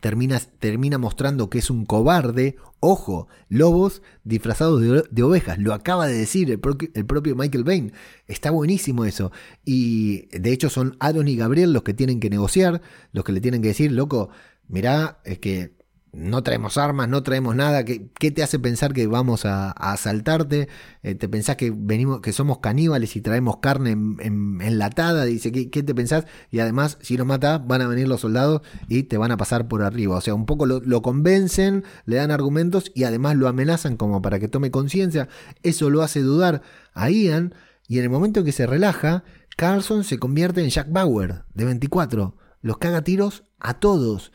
[0.00, 2.56] termina, mostrando que es un cobarde.
[2.80, 4.80] Ojo, lobos disfrazados
[5.10, 5.58] de, ovejas.
[5.58, 6.60] Lo acaba de decir el,
[6.94, 7.92] el, propio Michael Bain.
[8.26, 9.32] Está buenísimo eso.
[9.64, 13.40] Y de hecho son Aaron y Gabriel los que tienen que negociar, los que le
[13.40, 14.30] tienen que decir, loco,
[14.68, 15.72] mirá, es que
[16.16, 20.68] no traemos armas, no traemos nada, ¿qué, te hace pensar que vamos a, asaltarte?
[21.02, 25.24] Eh, ¿Te pensás que venimos, que somos caníbales y traemos carne enlatada?
[25.24, 26.26] Dice, ¿qué, ¿qué, te pensás?
[26.50, 29.68] Y además, si nos mata, van a venir los soldados y te van a pasar
[29.68, 30.16] por arriba.
[30.16, 34.22] O sea, un poco lo, lo convencen, le dan argumentos y además lo amenazan como
[34.22, 35.28] para que tome conciencia.
[35.62, 36.62] Eso lo hace dudar
[36.94, 37.54] a Ian
[37.88, 39.24] y en el momento en que se relaja,
[39.56, 42.36] Carlson se convierte en Jack Bauer, de 24.
[42.62, 44.32] Los caga tiros a todos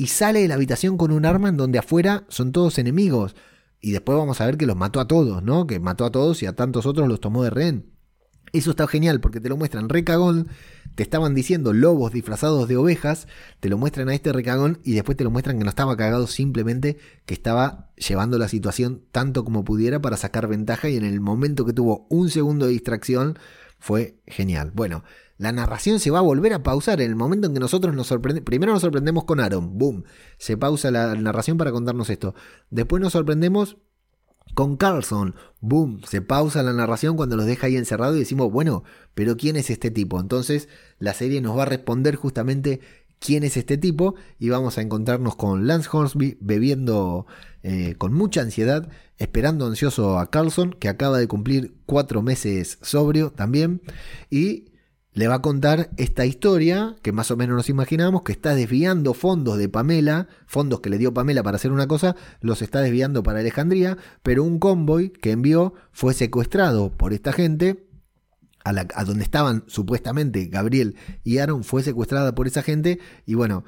[0.00, 3.36] y sale de la habitación con un arma en donde afuera son todos enemigos.
[3.82, 5.66] Y después vamos a ver que los mató a todos, ¿no?
[5.66, 7.92] Que mató a todos y a tantos otros los tomó de rehén.
[8.54, 10.48] Eso está genial porque te lo muestran recagón,
[10.94, 13.28] te estaban diciendo lobos disfrazados de ovejas,
[13.60, 16.26] te lo muestran a este recagón y después te lo muestran que no estaba cagado,
[16.28, 21.20] simplemente que estaba llevando la situación tanto como pudiera para sacar ventaja y en el
[21.20, 23.38] momento que tuvo un segundo de distracción
[23.78, 24.72] fue genial.
[24.74, 25.04] Bueno,
[25.40, 28.08] la narración se va a volver a pausar en el momento en que nosotros nos
[28.08, 28.44] sorprendemos.
[28.44, 30.04] Primero nos sorprendemos con Aaron, boom,
[30.36, 32.34] se pausa la narración para contarnos esto.
[32.68, 33.78] Después nos sorprendemos
[34.52, 38.84] con Carlson, boom, se pausa la narración cuando los deja ahí encerrados y decimos, bueno,
[39.14, 40.20] pero ¿quién es este tipo?
[40.20, 42.82] Entonces la serie nos va a responder justamente
[43.18, 47.24] quién es este tipo y vamos a encontrarnos con Lance Hornsby bebiendo
[47.62, 53.30] eh, con mucha ansiedad, esperando ansioso a Carlson, que acaba de cumplir cuatro meses sobrio
[53.30, 53.80] también,
[54.28, 54.69] y
[55.12, 59.12] le va a contar esta historia que más o menos nos imaginamos que está desviando
[59.12, 63.22] fondos de Pamela, fondos que le dio Pamela para hacer una cosa, los está desviando
[63.22, 67.86] para Alejandría, pero un convoy que envió fue secuestrado por esta gente.
[68.62, 70.94] A, donde estaban supuestamente Gabriel
[71.24, 73.64] y Aaron fue secuestrada por esa gente y bueno,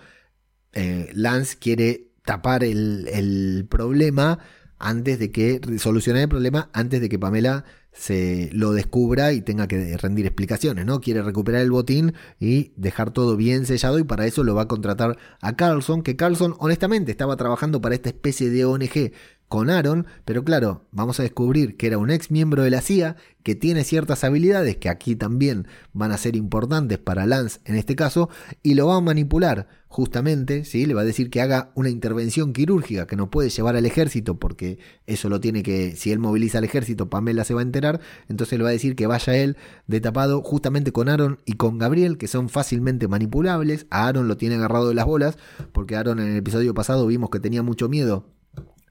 [0.75, 4.39] eh, Lance quiere tapar el problema
[4.83, 9.69] antes de que solucionar el problema antes de que Pamela se lo descubra y tenga
[9.69, 11.01] que rendir explicaciones, ¿no?
[11.01, 14.69] Quiere recuperar el botín y dejar todo bien sellado y para eso lo va a
[14.69, 19.13] contratar a Carlson, que Carlson honestamente estaba trabajando para esta especie de ONG
[19.53, 23.17] con Aaron, pero claro, vamos a descubrir que era un ex miembro de la CIA
[23.43, 27.95] que tiene ciertas habilidades que aquí también van a ser importantes para Lance en este
[27.95, 28.31] caso
[28.63, 30.87] y lo va a manipular justamente, ¿sí?
[30.87, 34.39] le va a decir que haga una intervención quirúrgica que no puede llevar al ejército
[34.39, 38.01] porque eso lo tiene que, si él moviliza al ejército, Pamela se va a enterar
[38.31, 41.77] entonces le va a decir que vaya él de tapado justamente con Aaron y con
[41.77, 43.87] Gabriel, que son fácilmente manipulables.
[43.91, 45.37] Aaron lo tiene agarrado de las bolas,
[45.73, 48.32] porque Aaron en el episodio pasado vimos que tenía mucho miedo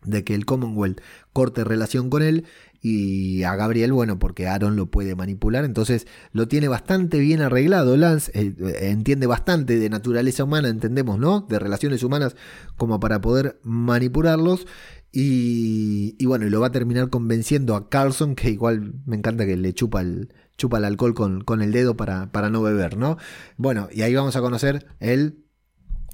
[0.04, 1.02] de que el Commonwealth
[1.34, 2.46] corte relación con él
[2.82, 7.96] y a Gabriel, bueno, porque Aaron lo puede manipular, entonces lo tiene bastante bien arreglado
[7.96, 8.56] Lance, eh,
[8.90, 11.42] entiende bastante de naturaleza humana, entendemos, ¿no?
[11.42, 12.36] De relaciones humanas
[12.78, 14.66] como para poder manipularlos
[15.12, 19.46] y, y bueno, y lo va a terminar convenciendo a Carlson, que igual me encanta
[19.46, 22.98] que le chupa el, chupa el alcohol con, con el dedo para, para no beber,
[22.98, 23.18] ¿no?
[23.58, 25.44] Bueno, y ahí vamos a conocer el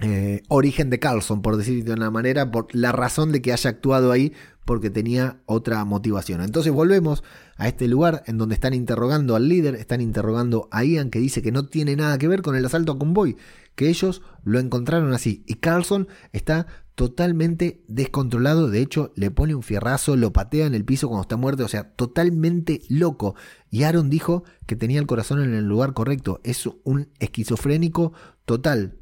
[0.01, 3.69] eh, origen de Carlson, por decirlo de una manera, por la razón de que haya
[3.71, 4.33] actuado ahí,
[4.63, 6.41] porque tenía otra motivación.
[6.41, 7.23] Entonces volvemos
[7.55, 11.41] a este lugar en donde están interrogando al líder, están interrogando a Ian, que dice
[11.41, 13.37] que no tiene nada que ver con el asalto a convoy,
[13.75, 15.43] que ellos lo encontraron así.
[15.47, 20.83] Y Carlson está totalmente descontrolado, de hecho le pone un fierrazo, lo patea en el
[20.83, 23.35] piso cuando está muerto, o sea, totalmente loco.
[23.69, 28.13] Y Aaron dijo que tenía el corazón en el lugar correcto, es un esquizofrénico
[28.45, 28.96] total,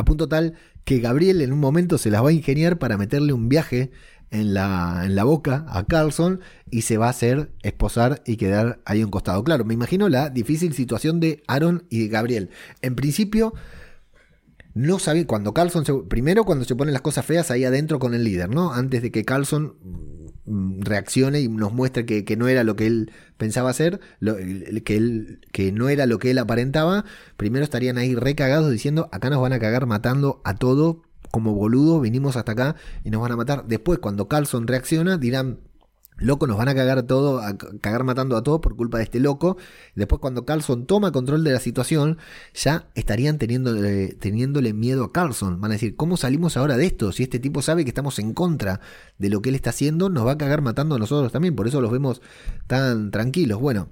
[0.00, 3.32] a punto tal que Gabriel en un momento se las va a ingeniar para meterle
[3.32, 3.90] un viaje
[4.30, 8.80] en la, en la boca a Carlson y se va a hacer esposar y quedar
[8.84, 9.42] ahí a un costado.
[9.44, 12.50] Claro, me imagino la difícil situación de Aaron y de Gabriel.
[12.80, 13.54] En principio,
[14.74, 18.14] no sabía cuando Carlson se, primero cuando se ponen las cosas feas ahí adentro con
[18.14, 18.72] el líder, ¿no?
[18.72, 19.74] Antes de que Carlson
[20.78, 24.00] reaccione y nos muestre que, no era lo que él pensaba hacer,
[24.84, 27.04] que, él, que no era lo que él aparentaba,
[27.36, 32.00] primero estarían ahí recagados diciendo, acá nos van a cagar matando a todo como boludo
[32.00, 33.64] vinimos hasta acá y nos van a matar.
[33.66, 35.60] Después, cuando Carlson reacciona, dirán,
[36.20, 39.20] loco, nos van a cagar todo, a cagar matando a todos por culpa de este
[39.20, 39.56] loco.
[39.94, 42.18] Después, cuando Carlson toma control de la situación,
[42.54, 45.60] ya estarían teniéndole, teniéndole miedo a Carlson.
[45.60, 47.12] Van a decir, ¿cómo salimos ahora de esto?
[47.12, 48.80] Si este tipo sabe que estamos en contra
[49.18, 51.56] de lo que él está haciendo, nos va a cagar matando a nosotros también.
[51.56, 52.22] Por eso los vemos
[52.66, 53.58] tan tranquilos.
[53.58, 53.88] Bueno,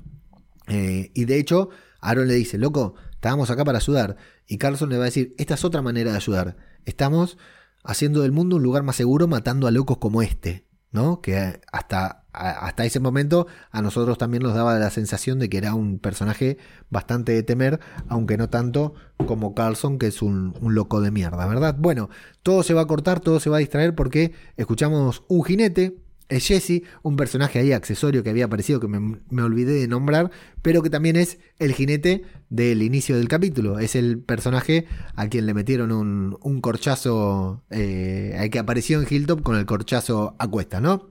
[0.68, 4.16] eh, y de hecho, Aaron le dice, loco, estábamos acá para ayudar.
[4.46, 7.36] Y Carlson le va a decir, esta es otra manera de ayudar Estamos
[7.84, 11.20] haciendo del mundo un lugar más seguro matando a locos como este, ¿no?
[11.20, 15.74] Que hasta, hasta ese momento a nosotros también nos daba la sensación de que era
[15.74, 16.58] un personaje
[16.90, 18.94] bastante de temer, aunque no tanto
[19.26, 21.76] como Carlson, que es un, un loco de mierda, ¿verdad?
[21.78, 22.08] Bueno,
[22.42, 26.46] todo se va a cortar, todo se va a distraer porque escuchamos un jinete es
[26.46, 30.30] Jesse, un personaje ahí accesorio que había aparecido que me, olvidé de nombrar,
[30.62, 33.78] pero que también es el jinete del inicio del capítulo.
[33.78, 39.56] Es el personaje a quien le metieron un, corchazo, eh, que apareció en Hilltop con
[39.56, 41.10] el corchazo a cuesta, ¿no?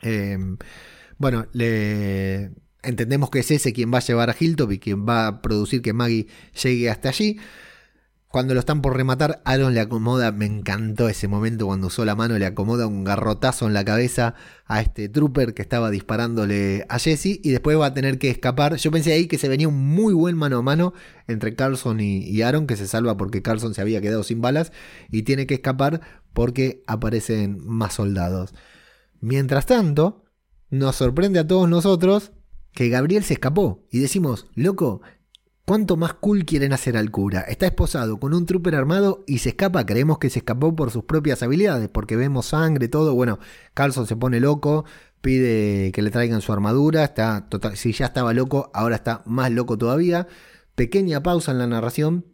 [0.00, 0.56] Em,
[1.18, 5.26] bueno, le, entendemos que es ese quien va a llevar a Hilltop y quien va
[5.26, 6.28] a producir que Maggie
[6.62, 7.38] llegue hasta allí.
[8.36, 12.14] Cuando lo están por rematar, Aaron le acomoda, me encantó ese momento cuando usó la
[12.14, 14.34] mano, le acomoda un garrotazo en la cabeza
[14.66, 18.76] a este trooper que estaba disparándole a Jesse y después va a tener que escapar.
[18.76, 20.92] Yo pensé ahí que se venía un muy buen mano a mano
[21.26, 24.70] entre Carlson y, Aaron, que se salva porque Carlson se había quedado sin balas
[25.10, 26.02] y tiene que escapar
[26.34, 28.52] porque aparecen más soldados.
[29.22, 30.26] Mientras tanto,
[30.68, 32.32] nos sorprende a todos nosotros
[32.72, 35.00] que Gabriel se escapó y decimos, loco,
[35.66, 37.40] ¿Cuánto más cool quieren hacer al cura?
[37.40, 39.84] Está esposado con un trooper armado y se escapa.
[39.84, 43.16] Creemos que se escapó por sus propias habilidades, porque vemos sangre, todo.
[43.16, 43.40] Bueno,
[43.74, 44.84] Carlson se pone loco,
[45.20, 47.02] pide que le traigan su armadura.
[47.02, 50.28] Está total, si ya estaba loco, ahora está más loco todavía.
[50.76, 52.26] Pequeña pausa en la narración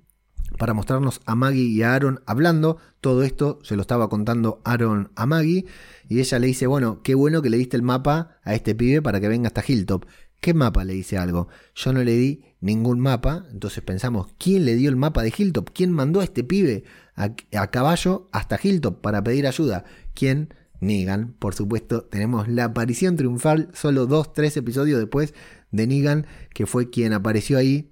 [0.58, 2.76] para mostrarnos a Maggie y a Aaron hablando.
[3.00, 5.64] Todo esto se lo estaba contando Aaron a Maggie.
[6.06, 9.00] Y ella le dice, bueno, qué bueno que le diste el mapa a este pibe
[9.00, 10.04] para que venga hasta Hilltop.
[10.38, 10.84] ¿Qué mapa?
[10.84, 11.48] Le dice algo.
[11.74, 15.70] Yo no le di ningún mapa, entonces pensamos, ¿quién le dio el mapa de Hilltop?
[15.74, 19.84] ¿Quién mandó a este pibe a, caballo hasta Hilltop para pedir ayuda?
[20.14, 20.54] ¿Quién?
[20.80, 25.32] Negan, por supuesto, tenemos la aparición triunfal solo dos, tres episodios después
[25.70, 27.91] de Negan, que fue quien apareció ahí,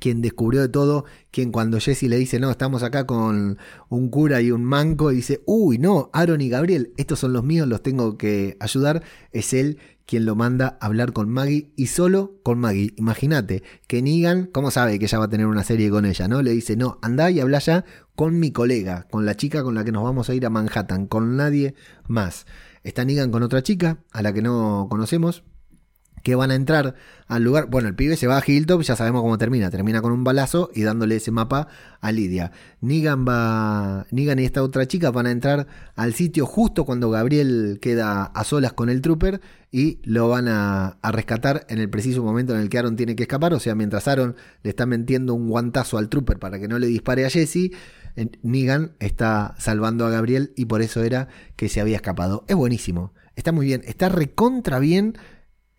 [0.00, 4.40] quien descubrió de todo, quien cuando Jesse le dice, no, estamos acá con un cura
[4.40, 7.82] y un manco, y dice, uy, no, Aaron y Gabriel, estos son los míos, los
[7.82, 12.58] tengo que ayudar, es él quien lo manda a hablar con Maggie y solo con
[12.58, 12.92] Maggie.
[12.96, 16.28] Imagínate que Negan, ¿cómo sabe que ella va a tener una serie con ella?
[16.28, 16.42] ¿No?
[16.42, 17.84] Le dice, no, anda y habla ya
[18.14, 21.06] con mi colega, con la chica con la que nos vamos a ir a Manhattan,
[21.06, 21.74] con nadie
[22.06, 22.46] más.
[22.82, 25.42] Está Negan con otra chica, a la que no conocemos,
[26.24, 26.96] que van a entrar
[27.28, 27.66] al lugar.
[27.70, 29.70] Bueno, el pibe se va a Hilltop, ya sabemos cómo termina.
[29.70, 31.68] Termina con un balazo y dándole ese mapa
[32.00, 32.50] a Lidia.
[32.80, 34.06] Negan va.
[34.10, 38.42] Negan y esta otra chica van a entrar al sitio justo cuando Gabriel queda a
[38.42, 42.70] solas con el trooper y lo van a, rescatar en el preciso momento en el
[42.70, 43.52] que Aaron tiene que escapar.
[43.52, 46.86] O sea, mientras Aaron le está metiendo un guantazo al trooper para que no le
[46.86, 47.70] dispare a Jesse.
[48.42, 52.44] Negan está salvando a Gabriel y por eso era que se había escapado.
[52.48, 55.18] Es buenísimo, está muy bien, está recontra bien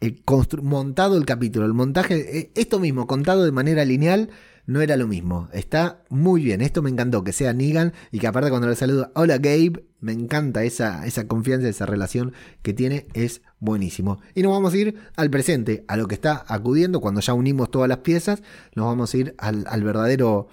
[0.02, 0.22] eh,
[0.62, 1.66] montado el capítulo.
[1.66, 4.30] El montaje, eh, esto mismo, contado de manera lineal,
[4.68, 5.50] no era lo mismo.
[5.54, 6.62] Está muy bien.
[6.62, 10.12] Esto me encantó, que sea Negan y que aparte cuando le saluda, hola Gabe, me
[10.12, 14.20] encanta esa, esa confianza, esa relación que tiene, es buenísimo.
[14.34, 17.72] Y nos vamos a ir al presente, a lo que está acudiendo, cuando ya unimos
[17.72, 18.42] todas las piezas,
[18.76, 20.48] nos vamos a ir al, al verdadero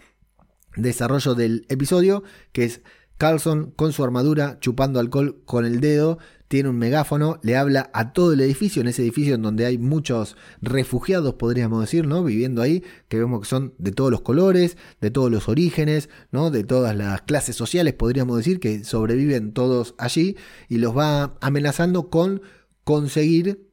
[0.77, 2.23] desarrollo del episodio,
[2.53, 2.83] que es
[3.19, 6.19] Carlson con su armadura chupando alcohol con el dedo,
[6.53, 9.79] tiene un megáfono, le habla a todo el edificio, en ese edificio en donde hay
[9.79, 12.23] muchos refugiados, podríamos decir, ¿no?
[12.23, 16.51] Viviendo ahí, que vemos que son de todos los colores, de todos los orígenes, ¿no?
[16.51, 20.37] De todas las clases sociales, podríamos decir, que sobreviven todos allí
[20.69, 22.43] y los va amenazando con
[22.85, 23.72] conseguir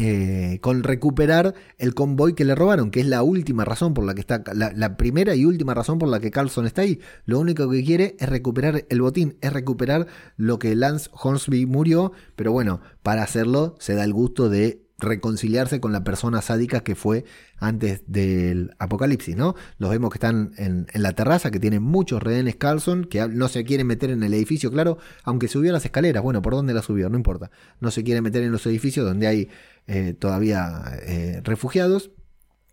[0.00, 4.14] eh, con recuperar el convoy que le robaron, que es la última razón por la
[4.14, 7.00] que está, la, primera y última razón por la que Carlson está ahí.
[7.24, 12.12] Lo único que quiere es recuperar el botín, es recuperar lo que Lance Hornsby murió,
[12.36, 16.96] pero bueno, para hacerlo se da el gusto de reconciliarse con la persona sádica que
[16.96, 17.24] fue
[17.58, 19.54] antes del apocalipsis, ¿no?
[19.78, 23.64] Los vemos que están en, la terraza, que tienen muchos rehenes Carlson, que no se
[23.64, 27.08] quieren meter en el edificio, claro, aunque subió las escaleras, bueno, ¿por dónde la subió?
[27.08, 29.48] No importa, no se quiere meter en los edificios donde hay
[29.86, 32.10] eh, todavía eh, refugiados.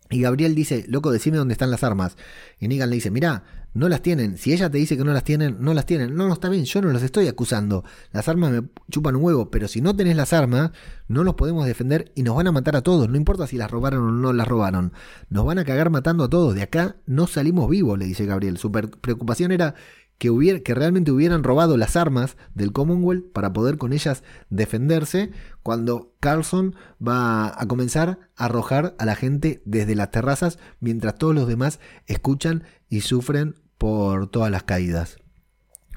[0.08, 2.16] Y Gabriel dice, loco, decime dónde están las armas.
[2.60, 3.42] Y Negan le dice, mirá,
[3.76, 4.38] no las tienen.
[4.38, 6.16] Si ella te dice que no las tienen, no las tienen.
[6.16, 7.84] No, no está bien, yo no las estoy acusando.
[8.10, 10.70] Las armas me chupan un huevo, pero si no tenés las armas,
[11.08, 13.10] no los podemos defender y nos van a matar a todos.
[13.10, 14.94] No importa si las robaron o no las robaron.
[15.28, 16.54] Nos van a cagar matando a todos.
[16.54, 18.56] De acá no salimos vivos, le dice Gabriel.
[18.56, 19.74] Su preocupación era
[20.16, 25.32] que, hubiera, que realmente hubieran robado las armas del Commonwealth para poder con ellas defenderse,
[25.62, 26.74] cuando Carlson
[27.06, 31.78] va a comenzar a arrojar a la gente desde las terrazas, mientras todos los demás
[32.06, 35.18] escuchan y sufren por todas las caídas.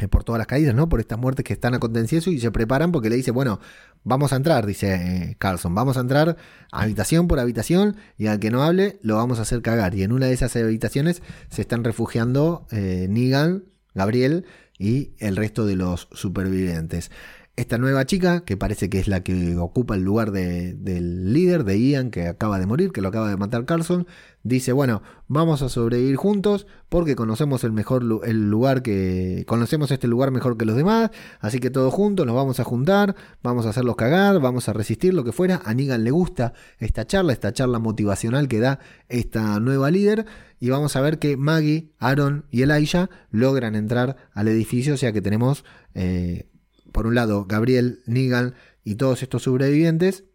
[0.09, 0.87] Por todas las caídas, ¿no?
[0.87, 1.79] Por estas muertes que están a
[2.27, 3.59] y se preparan porque le dice, bueno,
[4.05, 6.37] vamos a entrar, dice eh, Carlson, vamos a entrar
[6.71, 9.95] habitación por habitación y al que no hable lo vamos a hacer cagar.
[9.95, 14.45] Y en una de esas habitaciones se están refugiando eh, Negan, Gabriel
[14.77, 17.11] y el resto de los supervivientes.
[17.59, 21.77] Esta nueva chica, que parece que es la que ocupa el lugar del líder, de
[21.77, 24.07] Ian, que acaba de morir, que lo acaba de matar Carlson,
[24.43, 30.07] dice, bueno, vamos a sobrevivir juntos porque conocemos el mejor el lugar que conocemos este
[30.07, 33.71] lugar mejor que los demás, así que todos juntos nos vamos a juntar, vamos a
[33.71, 35.61] hacerlos cagar, vamos a resistir lo que fuera.
[35.65, 38.79] A Negan le gusta esta charla, esta charla motivacional que da
[39.09, 40.25] esta nueva líder
[40.61, 45.11] y vamos a ver que Maggie, Aaron y Elijah logran entrar al edificio, o sea
[45.11, 46.45] que tenemos eh,
[46.91, 50.25] por un lado, Gabriel, Negan y todos estos sobrevivientes.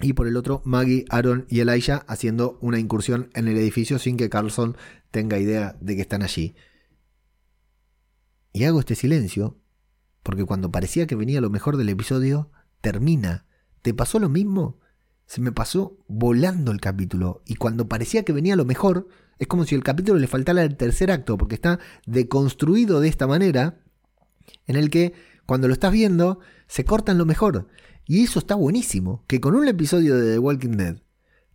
[0.00, 4.16] Y por el otro, Maggie, Aaron y Elijah haciendo una incursión en el edificio sin
[4.16, 4.76] que Carlson
[5.10, 6.54] tenga idea de que están allí.
[8.52, 9.60] Y hago este silencio
[10.22, 13.46] porque cuando parecía que venía lo mejor del episodio, termina.
[13.82, 14.78] ¿Te pasó lo mismo?
[15.26, 17.42] Se me pasó volando el capítulo.
[17.46, 20.76] Y cuando parecía que venía lo mejor, es como si el capítulo le faltara el
[20.76, 23.80] tercer acto, porque está deconstruido de esta manera,
[24.66, 25.14] en el que
[25.50, 26.38] cuando lo estás viendo,
[26.68, 27.66] se cortan lo mejor.
[28.06, 29.24] Y eso está buenísimo.
[29.26, 31.02] Que con un episodio de The Walking Dead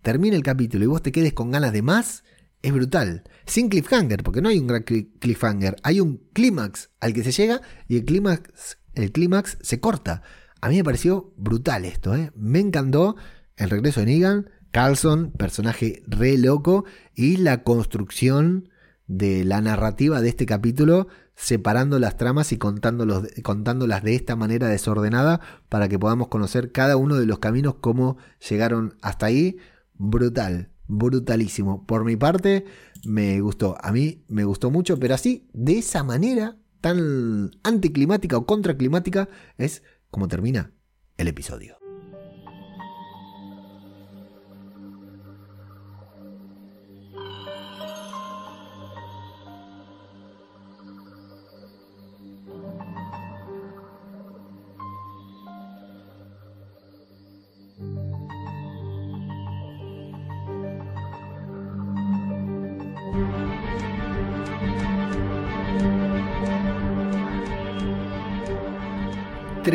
[0.01, 2.25] termine el capítulo y vos te quedes con ganas de más,
[2.61, 3.23] es brutal.
[3.45, 5.77] Sin cliffhanger, porque no hay un gran cliffhanger.
[5.81, 10.23] Hay un clímax al que se llega y el clímax, el clímax se corta.
[10.59, 12.33] A mí me pareció brutal esto, ¿eh?
[12.35, 13.15] Me encantó
[13.55, 16.83] el regreso de Negan, Carlson, personaje re loco,
[17.13, 18.67] y la construcción
[19.07, 25.41] de la narrativa de este capítulo separando las tramas y contándolas de esta manera desordenada
[25.69, 28.17] para que podamos conocer cada uno de los caminos, cómo
[28.49, 29.57] llegaron hasta ahí.
[29.93, 31.85] Brutal, brutalísimo.
[31.85, 32.65] Por mi parte,
[33.05, 33.77] me gustó.
[33.81, 39.27] A mí me gustó mucho, pero así, de esa manera tan anticlimática o contraclimática,
[39.57, 40.71] es como termina
[41.17, 41.84] el episodio.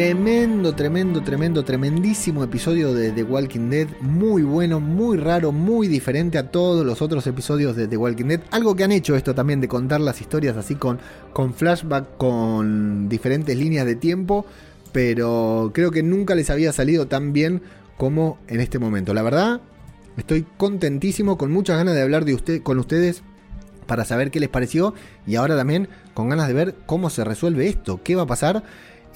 [0.01, 3.87] Tremendo, tremendo, tremendo, tremendísimo episodio de The Walking Dead.
[4.01, 8.41] Muy bueno, muy raro, muy diferente a todos los otros episodios de The Walking Dead.
[8.51, 11.01] Algo que han hecho esto también de contar las historias así con,
[11.35, 14.47] con flashback, con diferentes líneas de tiempo.
[14.91, 17.61] Pero creo que nunca les había salido tan bien
[17.99, 19.13] como en este momento.
[19.13, 19.61] La verdad,
[20.17, 23.23] estoy contentísimo, con muchas ganas de hablar de usted, con ustedes
[23.87, 24.95] para saber qué les pareció.
[25.27, 28.63] Y ahora también con ganas de ver cómo se resuelve esto, qué va a pasar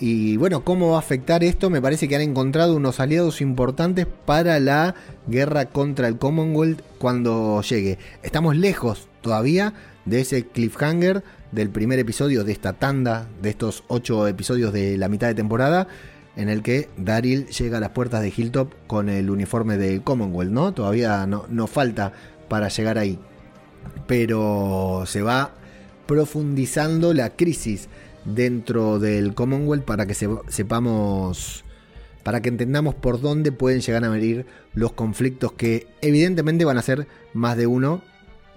[0.00, 1.70] Y bueno, ¿cómo va a afectar esto?
[1.70, 4.96] Me parece que han encontrado unos aliados importantes para la
[5.28, 7.98] guerra contra el Commonwealth cuando llegue.
[8.22, 9.72] Estamos lejos todavía
[10.04, 11.22] de ese cliffhanger
[11.52, 15.86] del primer episodio de esta tanda, de estos ocho episodios de la mitad de temporada,
[16.34, 20.50] en el que Daryl llega a las puertas de Hilltop con el uniforme del Commonwealth,
[20.50, 20.74] ¿no?
[20.74, 22.12] Todavía no, no falta
[22.48, 23.20] para llegar ahí.
[24.08, 25.52] Pero se va
[26.06, 27.88] profundizando la crisis
[28.24, 31.64] dentro del Commonwealth para que sepamos,
[32.22, 36.82] para que entendamos por dónde pueden llegar a venir los conflictos que evidentemente van a
[36.82, 38.02] ser más de uno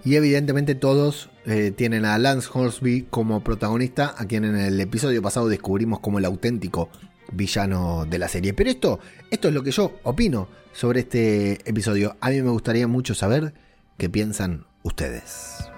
[0.04, 5.20] y evidentemente todos eh, tienen a Lance Horsby como protagonista, a quien en el episodio
[5.22, 6.88] pasado descubrimos como el auténtico
[7.32, 8.54] villano de la serie.
[8.54, 9.00] Pero esto,
[9.30, 12.16] esto es lo que yo opino sobre este episodio.
[12.20, 13.54] A mí me gustaría mucho saber
[13.96, 15.68] qué piensan ustedes.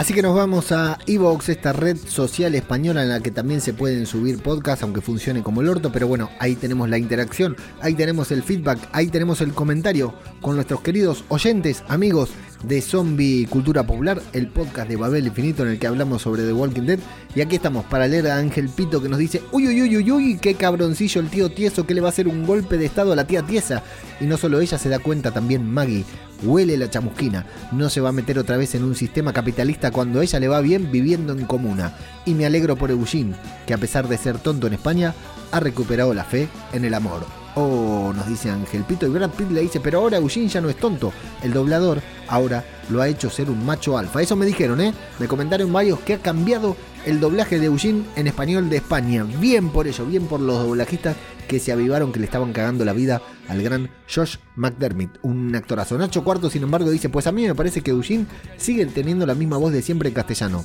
[0.00, 3.74] Así que nos vamos a Evox, esta red social española en la que también se
[3.74, 7.94] pueden subir podcasts, aunque funcione como el orto, pero bueno, ahí tenemos la interacción, ahí
[7.94, 12.30] tenemos el feedback, ahí tenemos el comentario con nuestros queridos oyentes, amigos
[12.62, 16.52] de Zombie Cultura Popular, el podcast de Babel Infinito en el que hablamos sobre The
[16.52, 16.98] Walking Dead.
[17.34, 20.10] Y aquí estamos para leer a Ángel Pito que nos dice, uy, uy, uy, uy,
[20.10, 23.12] uy, qué cabroncillo el tío tieso que le va a hacer un golpe de estado
[23.12, 23.82] a la tía tiesa.
[24.20, 26.04] Y no solo ella se da cuenta, también Maggie
[26.42, 27.46] huele la chamusquina.
[27.72, 30.60] No se va a meter otra vez en un sistema capitalista cuando ella le va
[30.60, 31.96] bien viviendo en comuna.
[32.26, 33.34] Y me alegro por Eugene,
[33.66, 35.14] que a pesar de ser tonto en España,
[35.52, 37.39] ha recuperado la fe en el amor.
[37.56, 39.06] Oh, nos dice Ángel Pito.
[39.06, 41.12] Y Brad Pitt le dice, pero ahora Eugene ya no es tonto.
[41.42, 44.22] El doblador ahora lo ha hecho ser un macho alfa.
[44.22, 44.94] Eso me dijeron, ¿eh?
[45.18, 46.76] Me comentaron varios que ha cambiado
[47.06, 49.24] el doblaje de Eugene en español de España.
[49.24, 51.16] Bien por ello, bien por los doblajistas
[51.48, 55.98] que se avivaron que le estaban cagando la vida al gran Josh McDermott, un actorazo.
[55.98, 58.26] Nacho Cuarto, sin embargo, dice, pues a mí me parece que Eugene
[58.56, 60.64] sigue teniendo la misma voz de siempre en castellano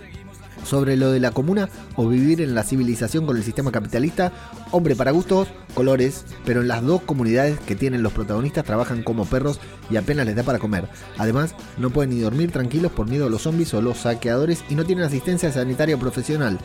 [0.66, 4.32] sobre lo de la comuna o vivir en la civilización con el sistema capitalista,
[4.72, 9.26] hombre para gustos, colores, pero en las dos comunidades que tienen los protagonistas trabajan como
[9.26, 9.59] perros
[9.89, 10.89] y apenas les da para comer.
[11.18, 14.76] Además, no pueden ni dormir tranquilos por miedo a los zombies o los saqueadores y
[14.76, 16.59] no tienen asistencia sanitaria profesional.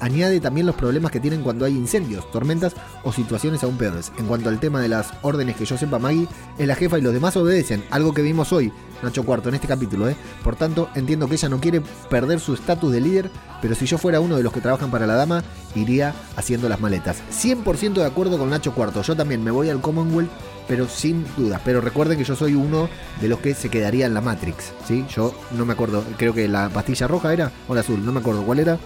[0.00, 2.74] Añade, también los problemas que tienen cuando hay incendios, tormentas
[3.04, 4.12] o situaciones aún peores.
[4.18, 6.28] En cuanto al tema de las órdenes que yo sepa, Maggie
[6.58, 8.72] es la jefa y los demás obedecen, algo que vimos hoy,
[9.02, 10.08] Nacho Cuarto, en este capítulo.
[10.08, 10.16] ¿eh?
[10.42, 13.19] Por tanto, entiendo que ella no quiere perder su estatus de líder,
[13.60, 15.42] pero si yo fuera uno de los que trabajan para la dama,
[15.74, 17.22] iría haciendo las maletas.
[17.32, 19.02] 100% de acuerdo con Nacho Cuarto.
[19.02, 20.30] Yo también me voy al Commonwealth,
[20.68, 21.60] pero sin duda.
[21.64, 22.88] Pero recuerden que yo soy uno
[23.20, 24.72] de los que se quedaría en la Matrix.
[24.86, 25.04] ¿sí?
[25.14, 28.20] Yo no me acuerdo, creo que la pastilla roja era o la azul, no me
[28.20, 28.78] acuerdo cuál era.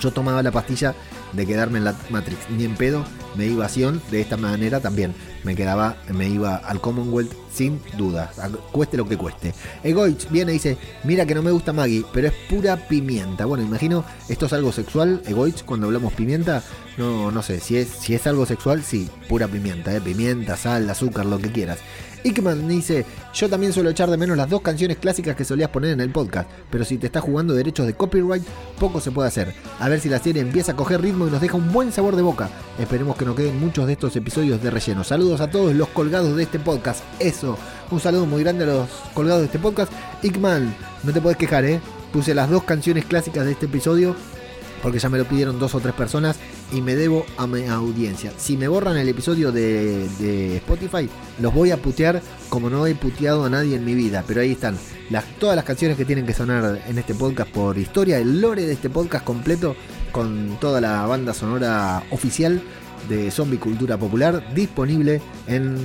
[0.00, 0.94] Yo tomaba la pastilla
[1.32, 2.50] de quedarme en la Matrix.
[2.50, 3.04] Ni en pedo
[3.36, 5.14] me iba a Sion de esta manera también.
[5.44, 8.30] Me quedaba, me iba al Commonwealth sin duda,
[8.70, 9.54] cueste lo que cueste.
[9.82, 13.46] Egoich viene y dice, mira que no me gusta Maggie, pero es pura pimienta.
[13.46, 16.62] Bueno, imagino, esto es algo sexual, Egoich, cuando hablamos pimienta,
[16.98, 20.00] no, no sé, si es, si es algo sexual, sí, pura pimienta, ¿eh?
[20.02, 21.78] pimienta, sal, azúcar, lo que quieras.
[22.26, 25.92] Ickman dice, yo también suelo echar de menos las dos canciones clásicas que solías poner
[25.92, 28.42] en el podcast, pero si te estás jugando derechos de copyright,
[28.80, 29.54] poco se puede hacer.
[29.78, 32.16] A ver si la serie empieza a coger ritmo y nos deja un buen sabor
[32.16, 32.50] de boca.
[32.80, 35.02] Esperemos que no queden muchos de estos episodios de relleno.
[35.02, 37.02] Saludos a todos los colgados de este podcast.
[37.18, 37.58] Eso,
[37.90, 39.92] un saludo muy grande a los colgados de este podcast.
[40.22, 40.72] Ickman,
[41.02, 41.80] no te puedes quejar, ¿eh?
[42.12, 44.14] Puse las dos canciones clásicas de este episodio
[44.80, 46.36] porque ya me lo pidieron dos o tres personas
[46.72, 48.32] y me debo a mi audiencia.
[48.36, 51.08] Si me borran el episodio de, Spotify,
[51.40, 54.22] los voy a putear como no he puteado a nadie en mi vida.
[54.24, 54.78] Pero ahí están
[55.40, 58.74] todas las canciones que tienen que sonar en este podcast por historia, el lore de
[58.74, 59.74] este podcast completo
[60.12, 62.62] con toda la banda sonora oficial
[63.08, 65.76] de Zombie Cultura Popular disponible en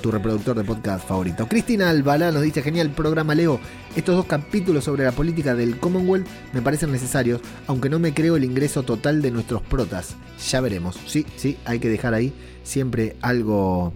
[0.00, 1.46] tu reproductor de podcast favorito.
[1.46, 3.60] Cristina Albalá nos dice, genial programa Leo,
[3.96, 8.36] estos dos capítulos sobre la política del Commonwealth me parecen necesarios, aunque no me creo
[8.36, 10.16] el ingreso total de nuestros protas.
[10.50, 12.32] Ya veremos, sí, sí, hay que dejar ahí
[12.62, 13.92] siempre algo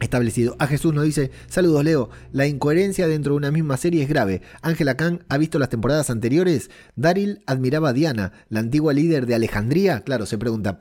[0.00, 0.56] establecido.
[0.58, 4.42] A Jesús nos dice, saludos Leo, la incoherencia dentro de una misma serie es grave.
[4.62, 6.70] Ángela Kang ha visto las temporadas anteriores.
[6.96, 10.00] Daryl admiraba a Diana, la antigua líder de Alejandría.
[10.00, 10.78] Claro, se pregunta,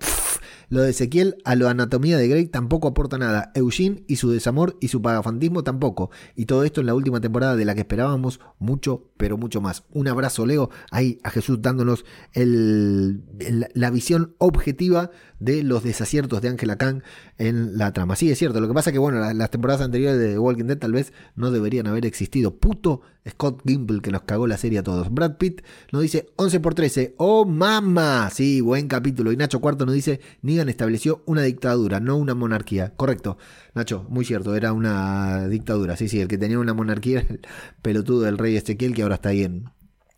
[0.74, 3.52] lo de Ezequiel a la anatomía de Grey tampoco aporta nada.
[3.54, 6.10] Eugene y su desamor y su pagafantismo tampoco.
[6.36, 9.84] Y todo esto en la última temporada de la que esperábamos mucho, pero mucho más.
[9.92, 13.22] Un abrazo, Leo, ahí a Jesús dándonos el,
[13.76, 17.04] la visión objetiva de los desaciertos de Angela Kang
[17.38, 18.16] en la trama.
[18.16, 18.60] Sí, es cierto.
[18.60, 21.52] Lo que pasa que, bueno, las, temporadas anteriores de The Walking Dead tal vez no
[21.52, 22.58] deberían haber existido.
[22.58, 25.14] Puto Scott Gimple que nos cagó la serie a todos.
[25.14, 25.62] Brad Pitt
[25.92, 27.16] nos dice 11 por 13.
[27.18, 28.30] ¡Oh, mamá!
[28.32, 29.32] Sí, buen capítulo.
[29.32, 32.94] Y Nacho Cuarto nos dice: Negan estableció una dictadura, no una monarquía.
[32.96, 33.38] Correcto,
[33.74, 34.56] Nacho, muy cierto.
[34.56, 35.96] Era una dictadura.
[35.98, 37.42] Sí, sí, el que tenía una monarquía era el
[37.82, 39.70] pelotudo del rey Ezequiel que ahora está ahí en,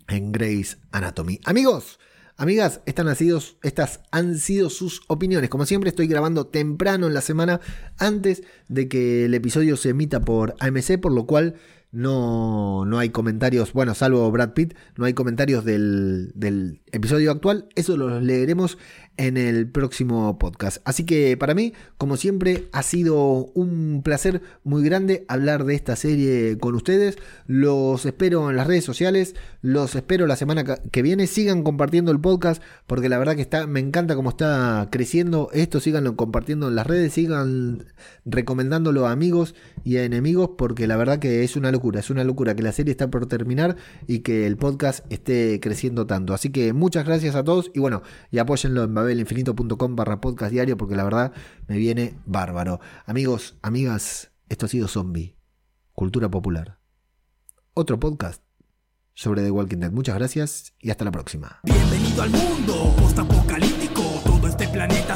[0.07, 1.39] en Grey's Anatomy.
[1.45, 1.99] Amigos.
[2.37, 3.21] Amigas, estas
[3.63, 5.49] estas han sido sus opiniones.
[5.49, 7.61] Como siempre, estoy grabando temprano en la semana
[7.97, 11.55] antes de que el episodio se emita por AMC, por lo cual
[11.95, 17.69] no, no hay comentarios, bueno, salvo Brad Pitt, no hay comentarios del, del episodio actual.
[17.75, 18.77] Eso lo leeremos
[19.17, 20.77] en el próximo podcast.
[20.85, 25.95] Así que para mí, como siempre, ha sido un placer muy grande hablar de esta
[25.95, 27.17] serie con ustedes.
[27.47, 31.27] Los espero en las redes sociales, los espero la semana que viene.
[31.27, 35.79] Sigan compartiendo el podcast porque la verdad que está, me encanta cómo está creciendo esto.
[35.79, 37.85] Síganlo compartiendo en las redes, sigan
[38.25, 42.23] recomendándolo a amigos y a enemigos porque la verdad que es una locura, es una
[42.23, 43.75] locura que la serie está por terminar
[44.07, 46.33] y que el podcast esté creciendo tanto.
[46.33, 48.01] Así que muchas gracias a todos y bueno,
[48.31, 51.33] y apóyenlo en belinfinito.com barra podcast diario porque la verdad
[51.67, 52.79] me viene bárbaro.
[53.05, 55.37] Amigos, amigas, esto ha sido Zombie,
[55.93, 56.79] Cultura Popular.
[57.73, 58.41] Otro podcast
[59.13, 59.91] sobre The Walking Dead.
[59.91, 61.59] Muchas gracias y hasta la próxima.
[61.63, 62.95] Bienvenido al mundo.
[64.25, 65.15] Todo este planeta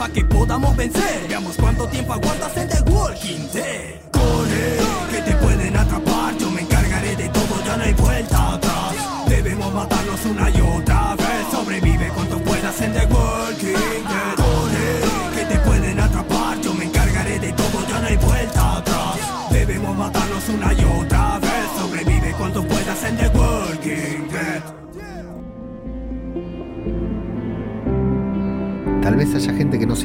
[0.00, 1.28] para que podamos vencer.
[1.28, 3.69] Veamos cuánto tiempo aguantas en The Walking Dead.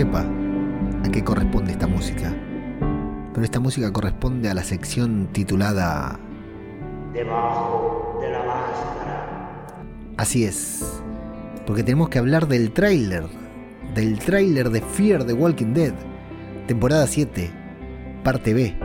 [0.06, 0.26] Sepa
[1.03, 2.34] a qué corresponde esta música.
[3.34, 6.20] Pero esta música corresponde a la sección titulada
[7.14, 9.66] Debajo de la máscara.
[10.18, 11.01] Así es.
[11.66, 13.24] Porque tenemos que hablar del tráiler.
[13.93, 15.93] Del tráiler de Fear the Walking Dead.
[16.68, 17.51] Temporada 7.
[18.24, 18.76] Parte B.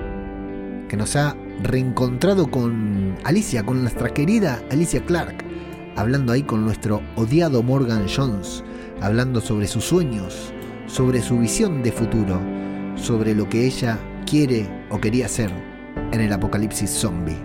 [0.89, 5.45] Que nos ha reencontrado con Alicia, con nuestra querida Alicia Clark.
[5.97, 8.65] Hablando ahí con nuestro odiado Morgan Jones.
[9.01, 10.53] Hablando sobre sus sueños.
[10.91, 12.41] Sobre su visión de futuro.
[12.97, 15.49] Sobre lo que ella quiere o quería ser
[16.11, 17.39] en el apocalipsis zombie.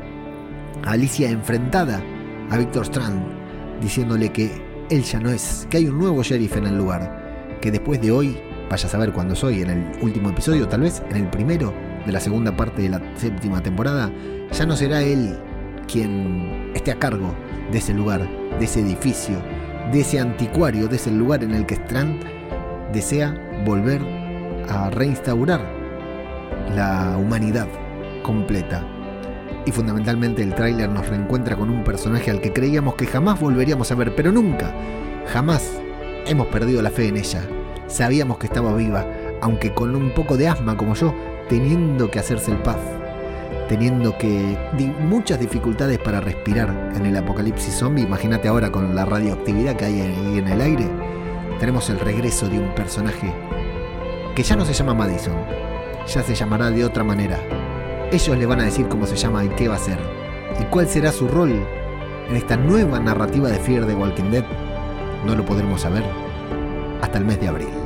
[0.84, 2.02] Alicia enfrentada
[2.50, 3.24] a Victor Strand,
[3.82, 4.50] diciéndole que
[4.90, 8.12] él ya no es, que hay un nuevo sheriff en el lugar, que después de
[8.12, 8.36] hoy,
[8.68, 11.72] vaya a saber cuándo soy, en el último episodio, tal vez en el primero
[12.04, 14.12] de la segunda parte de la séptima temporada,
[14.52, 15.38] ya no será él
[15.88, 17.36] quien esté a cargo
[17.72, 18.28] de ese lugar,
[18.58, 19.36] de ese edificio,
[19.92, 22.35] de ese anticuario, de ese lugar en el que Strand
[22.96, 23.36] desea
[23.66, 24.02] volver
[24.70, 25.62] a reinstaurar
[26.74, 27.68] la humanidad
[28.24, 28.84] completa.
[29.66, 33.92] Y fundamentalmente el tráiler nos reencuentra con un personaje al que creíamos que jamás volveríamos
[33.92, 34.74] a ver, pero nunca,
[35.28, 35.78] jamás
[36.26, 37.42] hemos perdido la fe en ella.
[37.88, 39.06] Sabíamos que estaba viva,
[39.42, 41.14] aunque con un poco de asma como yo,
[41.50, 42.80] teniendo que hacerse el puff,
[43.68, 44.58] teniendo que
[45.02, 48.04] muchas dificultades para respirar en el apocalipsis zombie.
[48.04, 51.05] Imagínate ahora con la radioactividad que hay ahí en el aire.
[51.60, 53.34] Tenemos el regreso de un personaje
[54.36, 55.36] que ya no se llama Madison,
[56.06, 57.40] ya se llamará de otra manera.
[58.12, 60.00] Ellos le van a decir cómo se llama y qué va a ser.
[60.60, 61.66] Y cuál será su rol
[62.30, 64.46] en esta nueva narrativa de Fear de Walking Dead.
[65.26, 66.04] No lo podremos saber
[67.02, 67.85] hasta el mes de abril.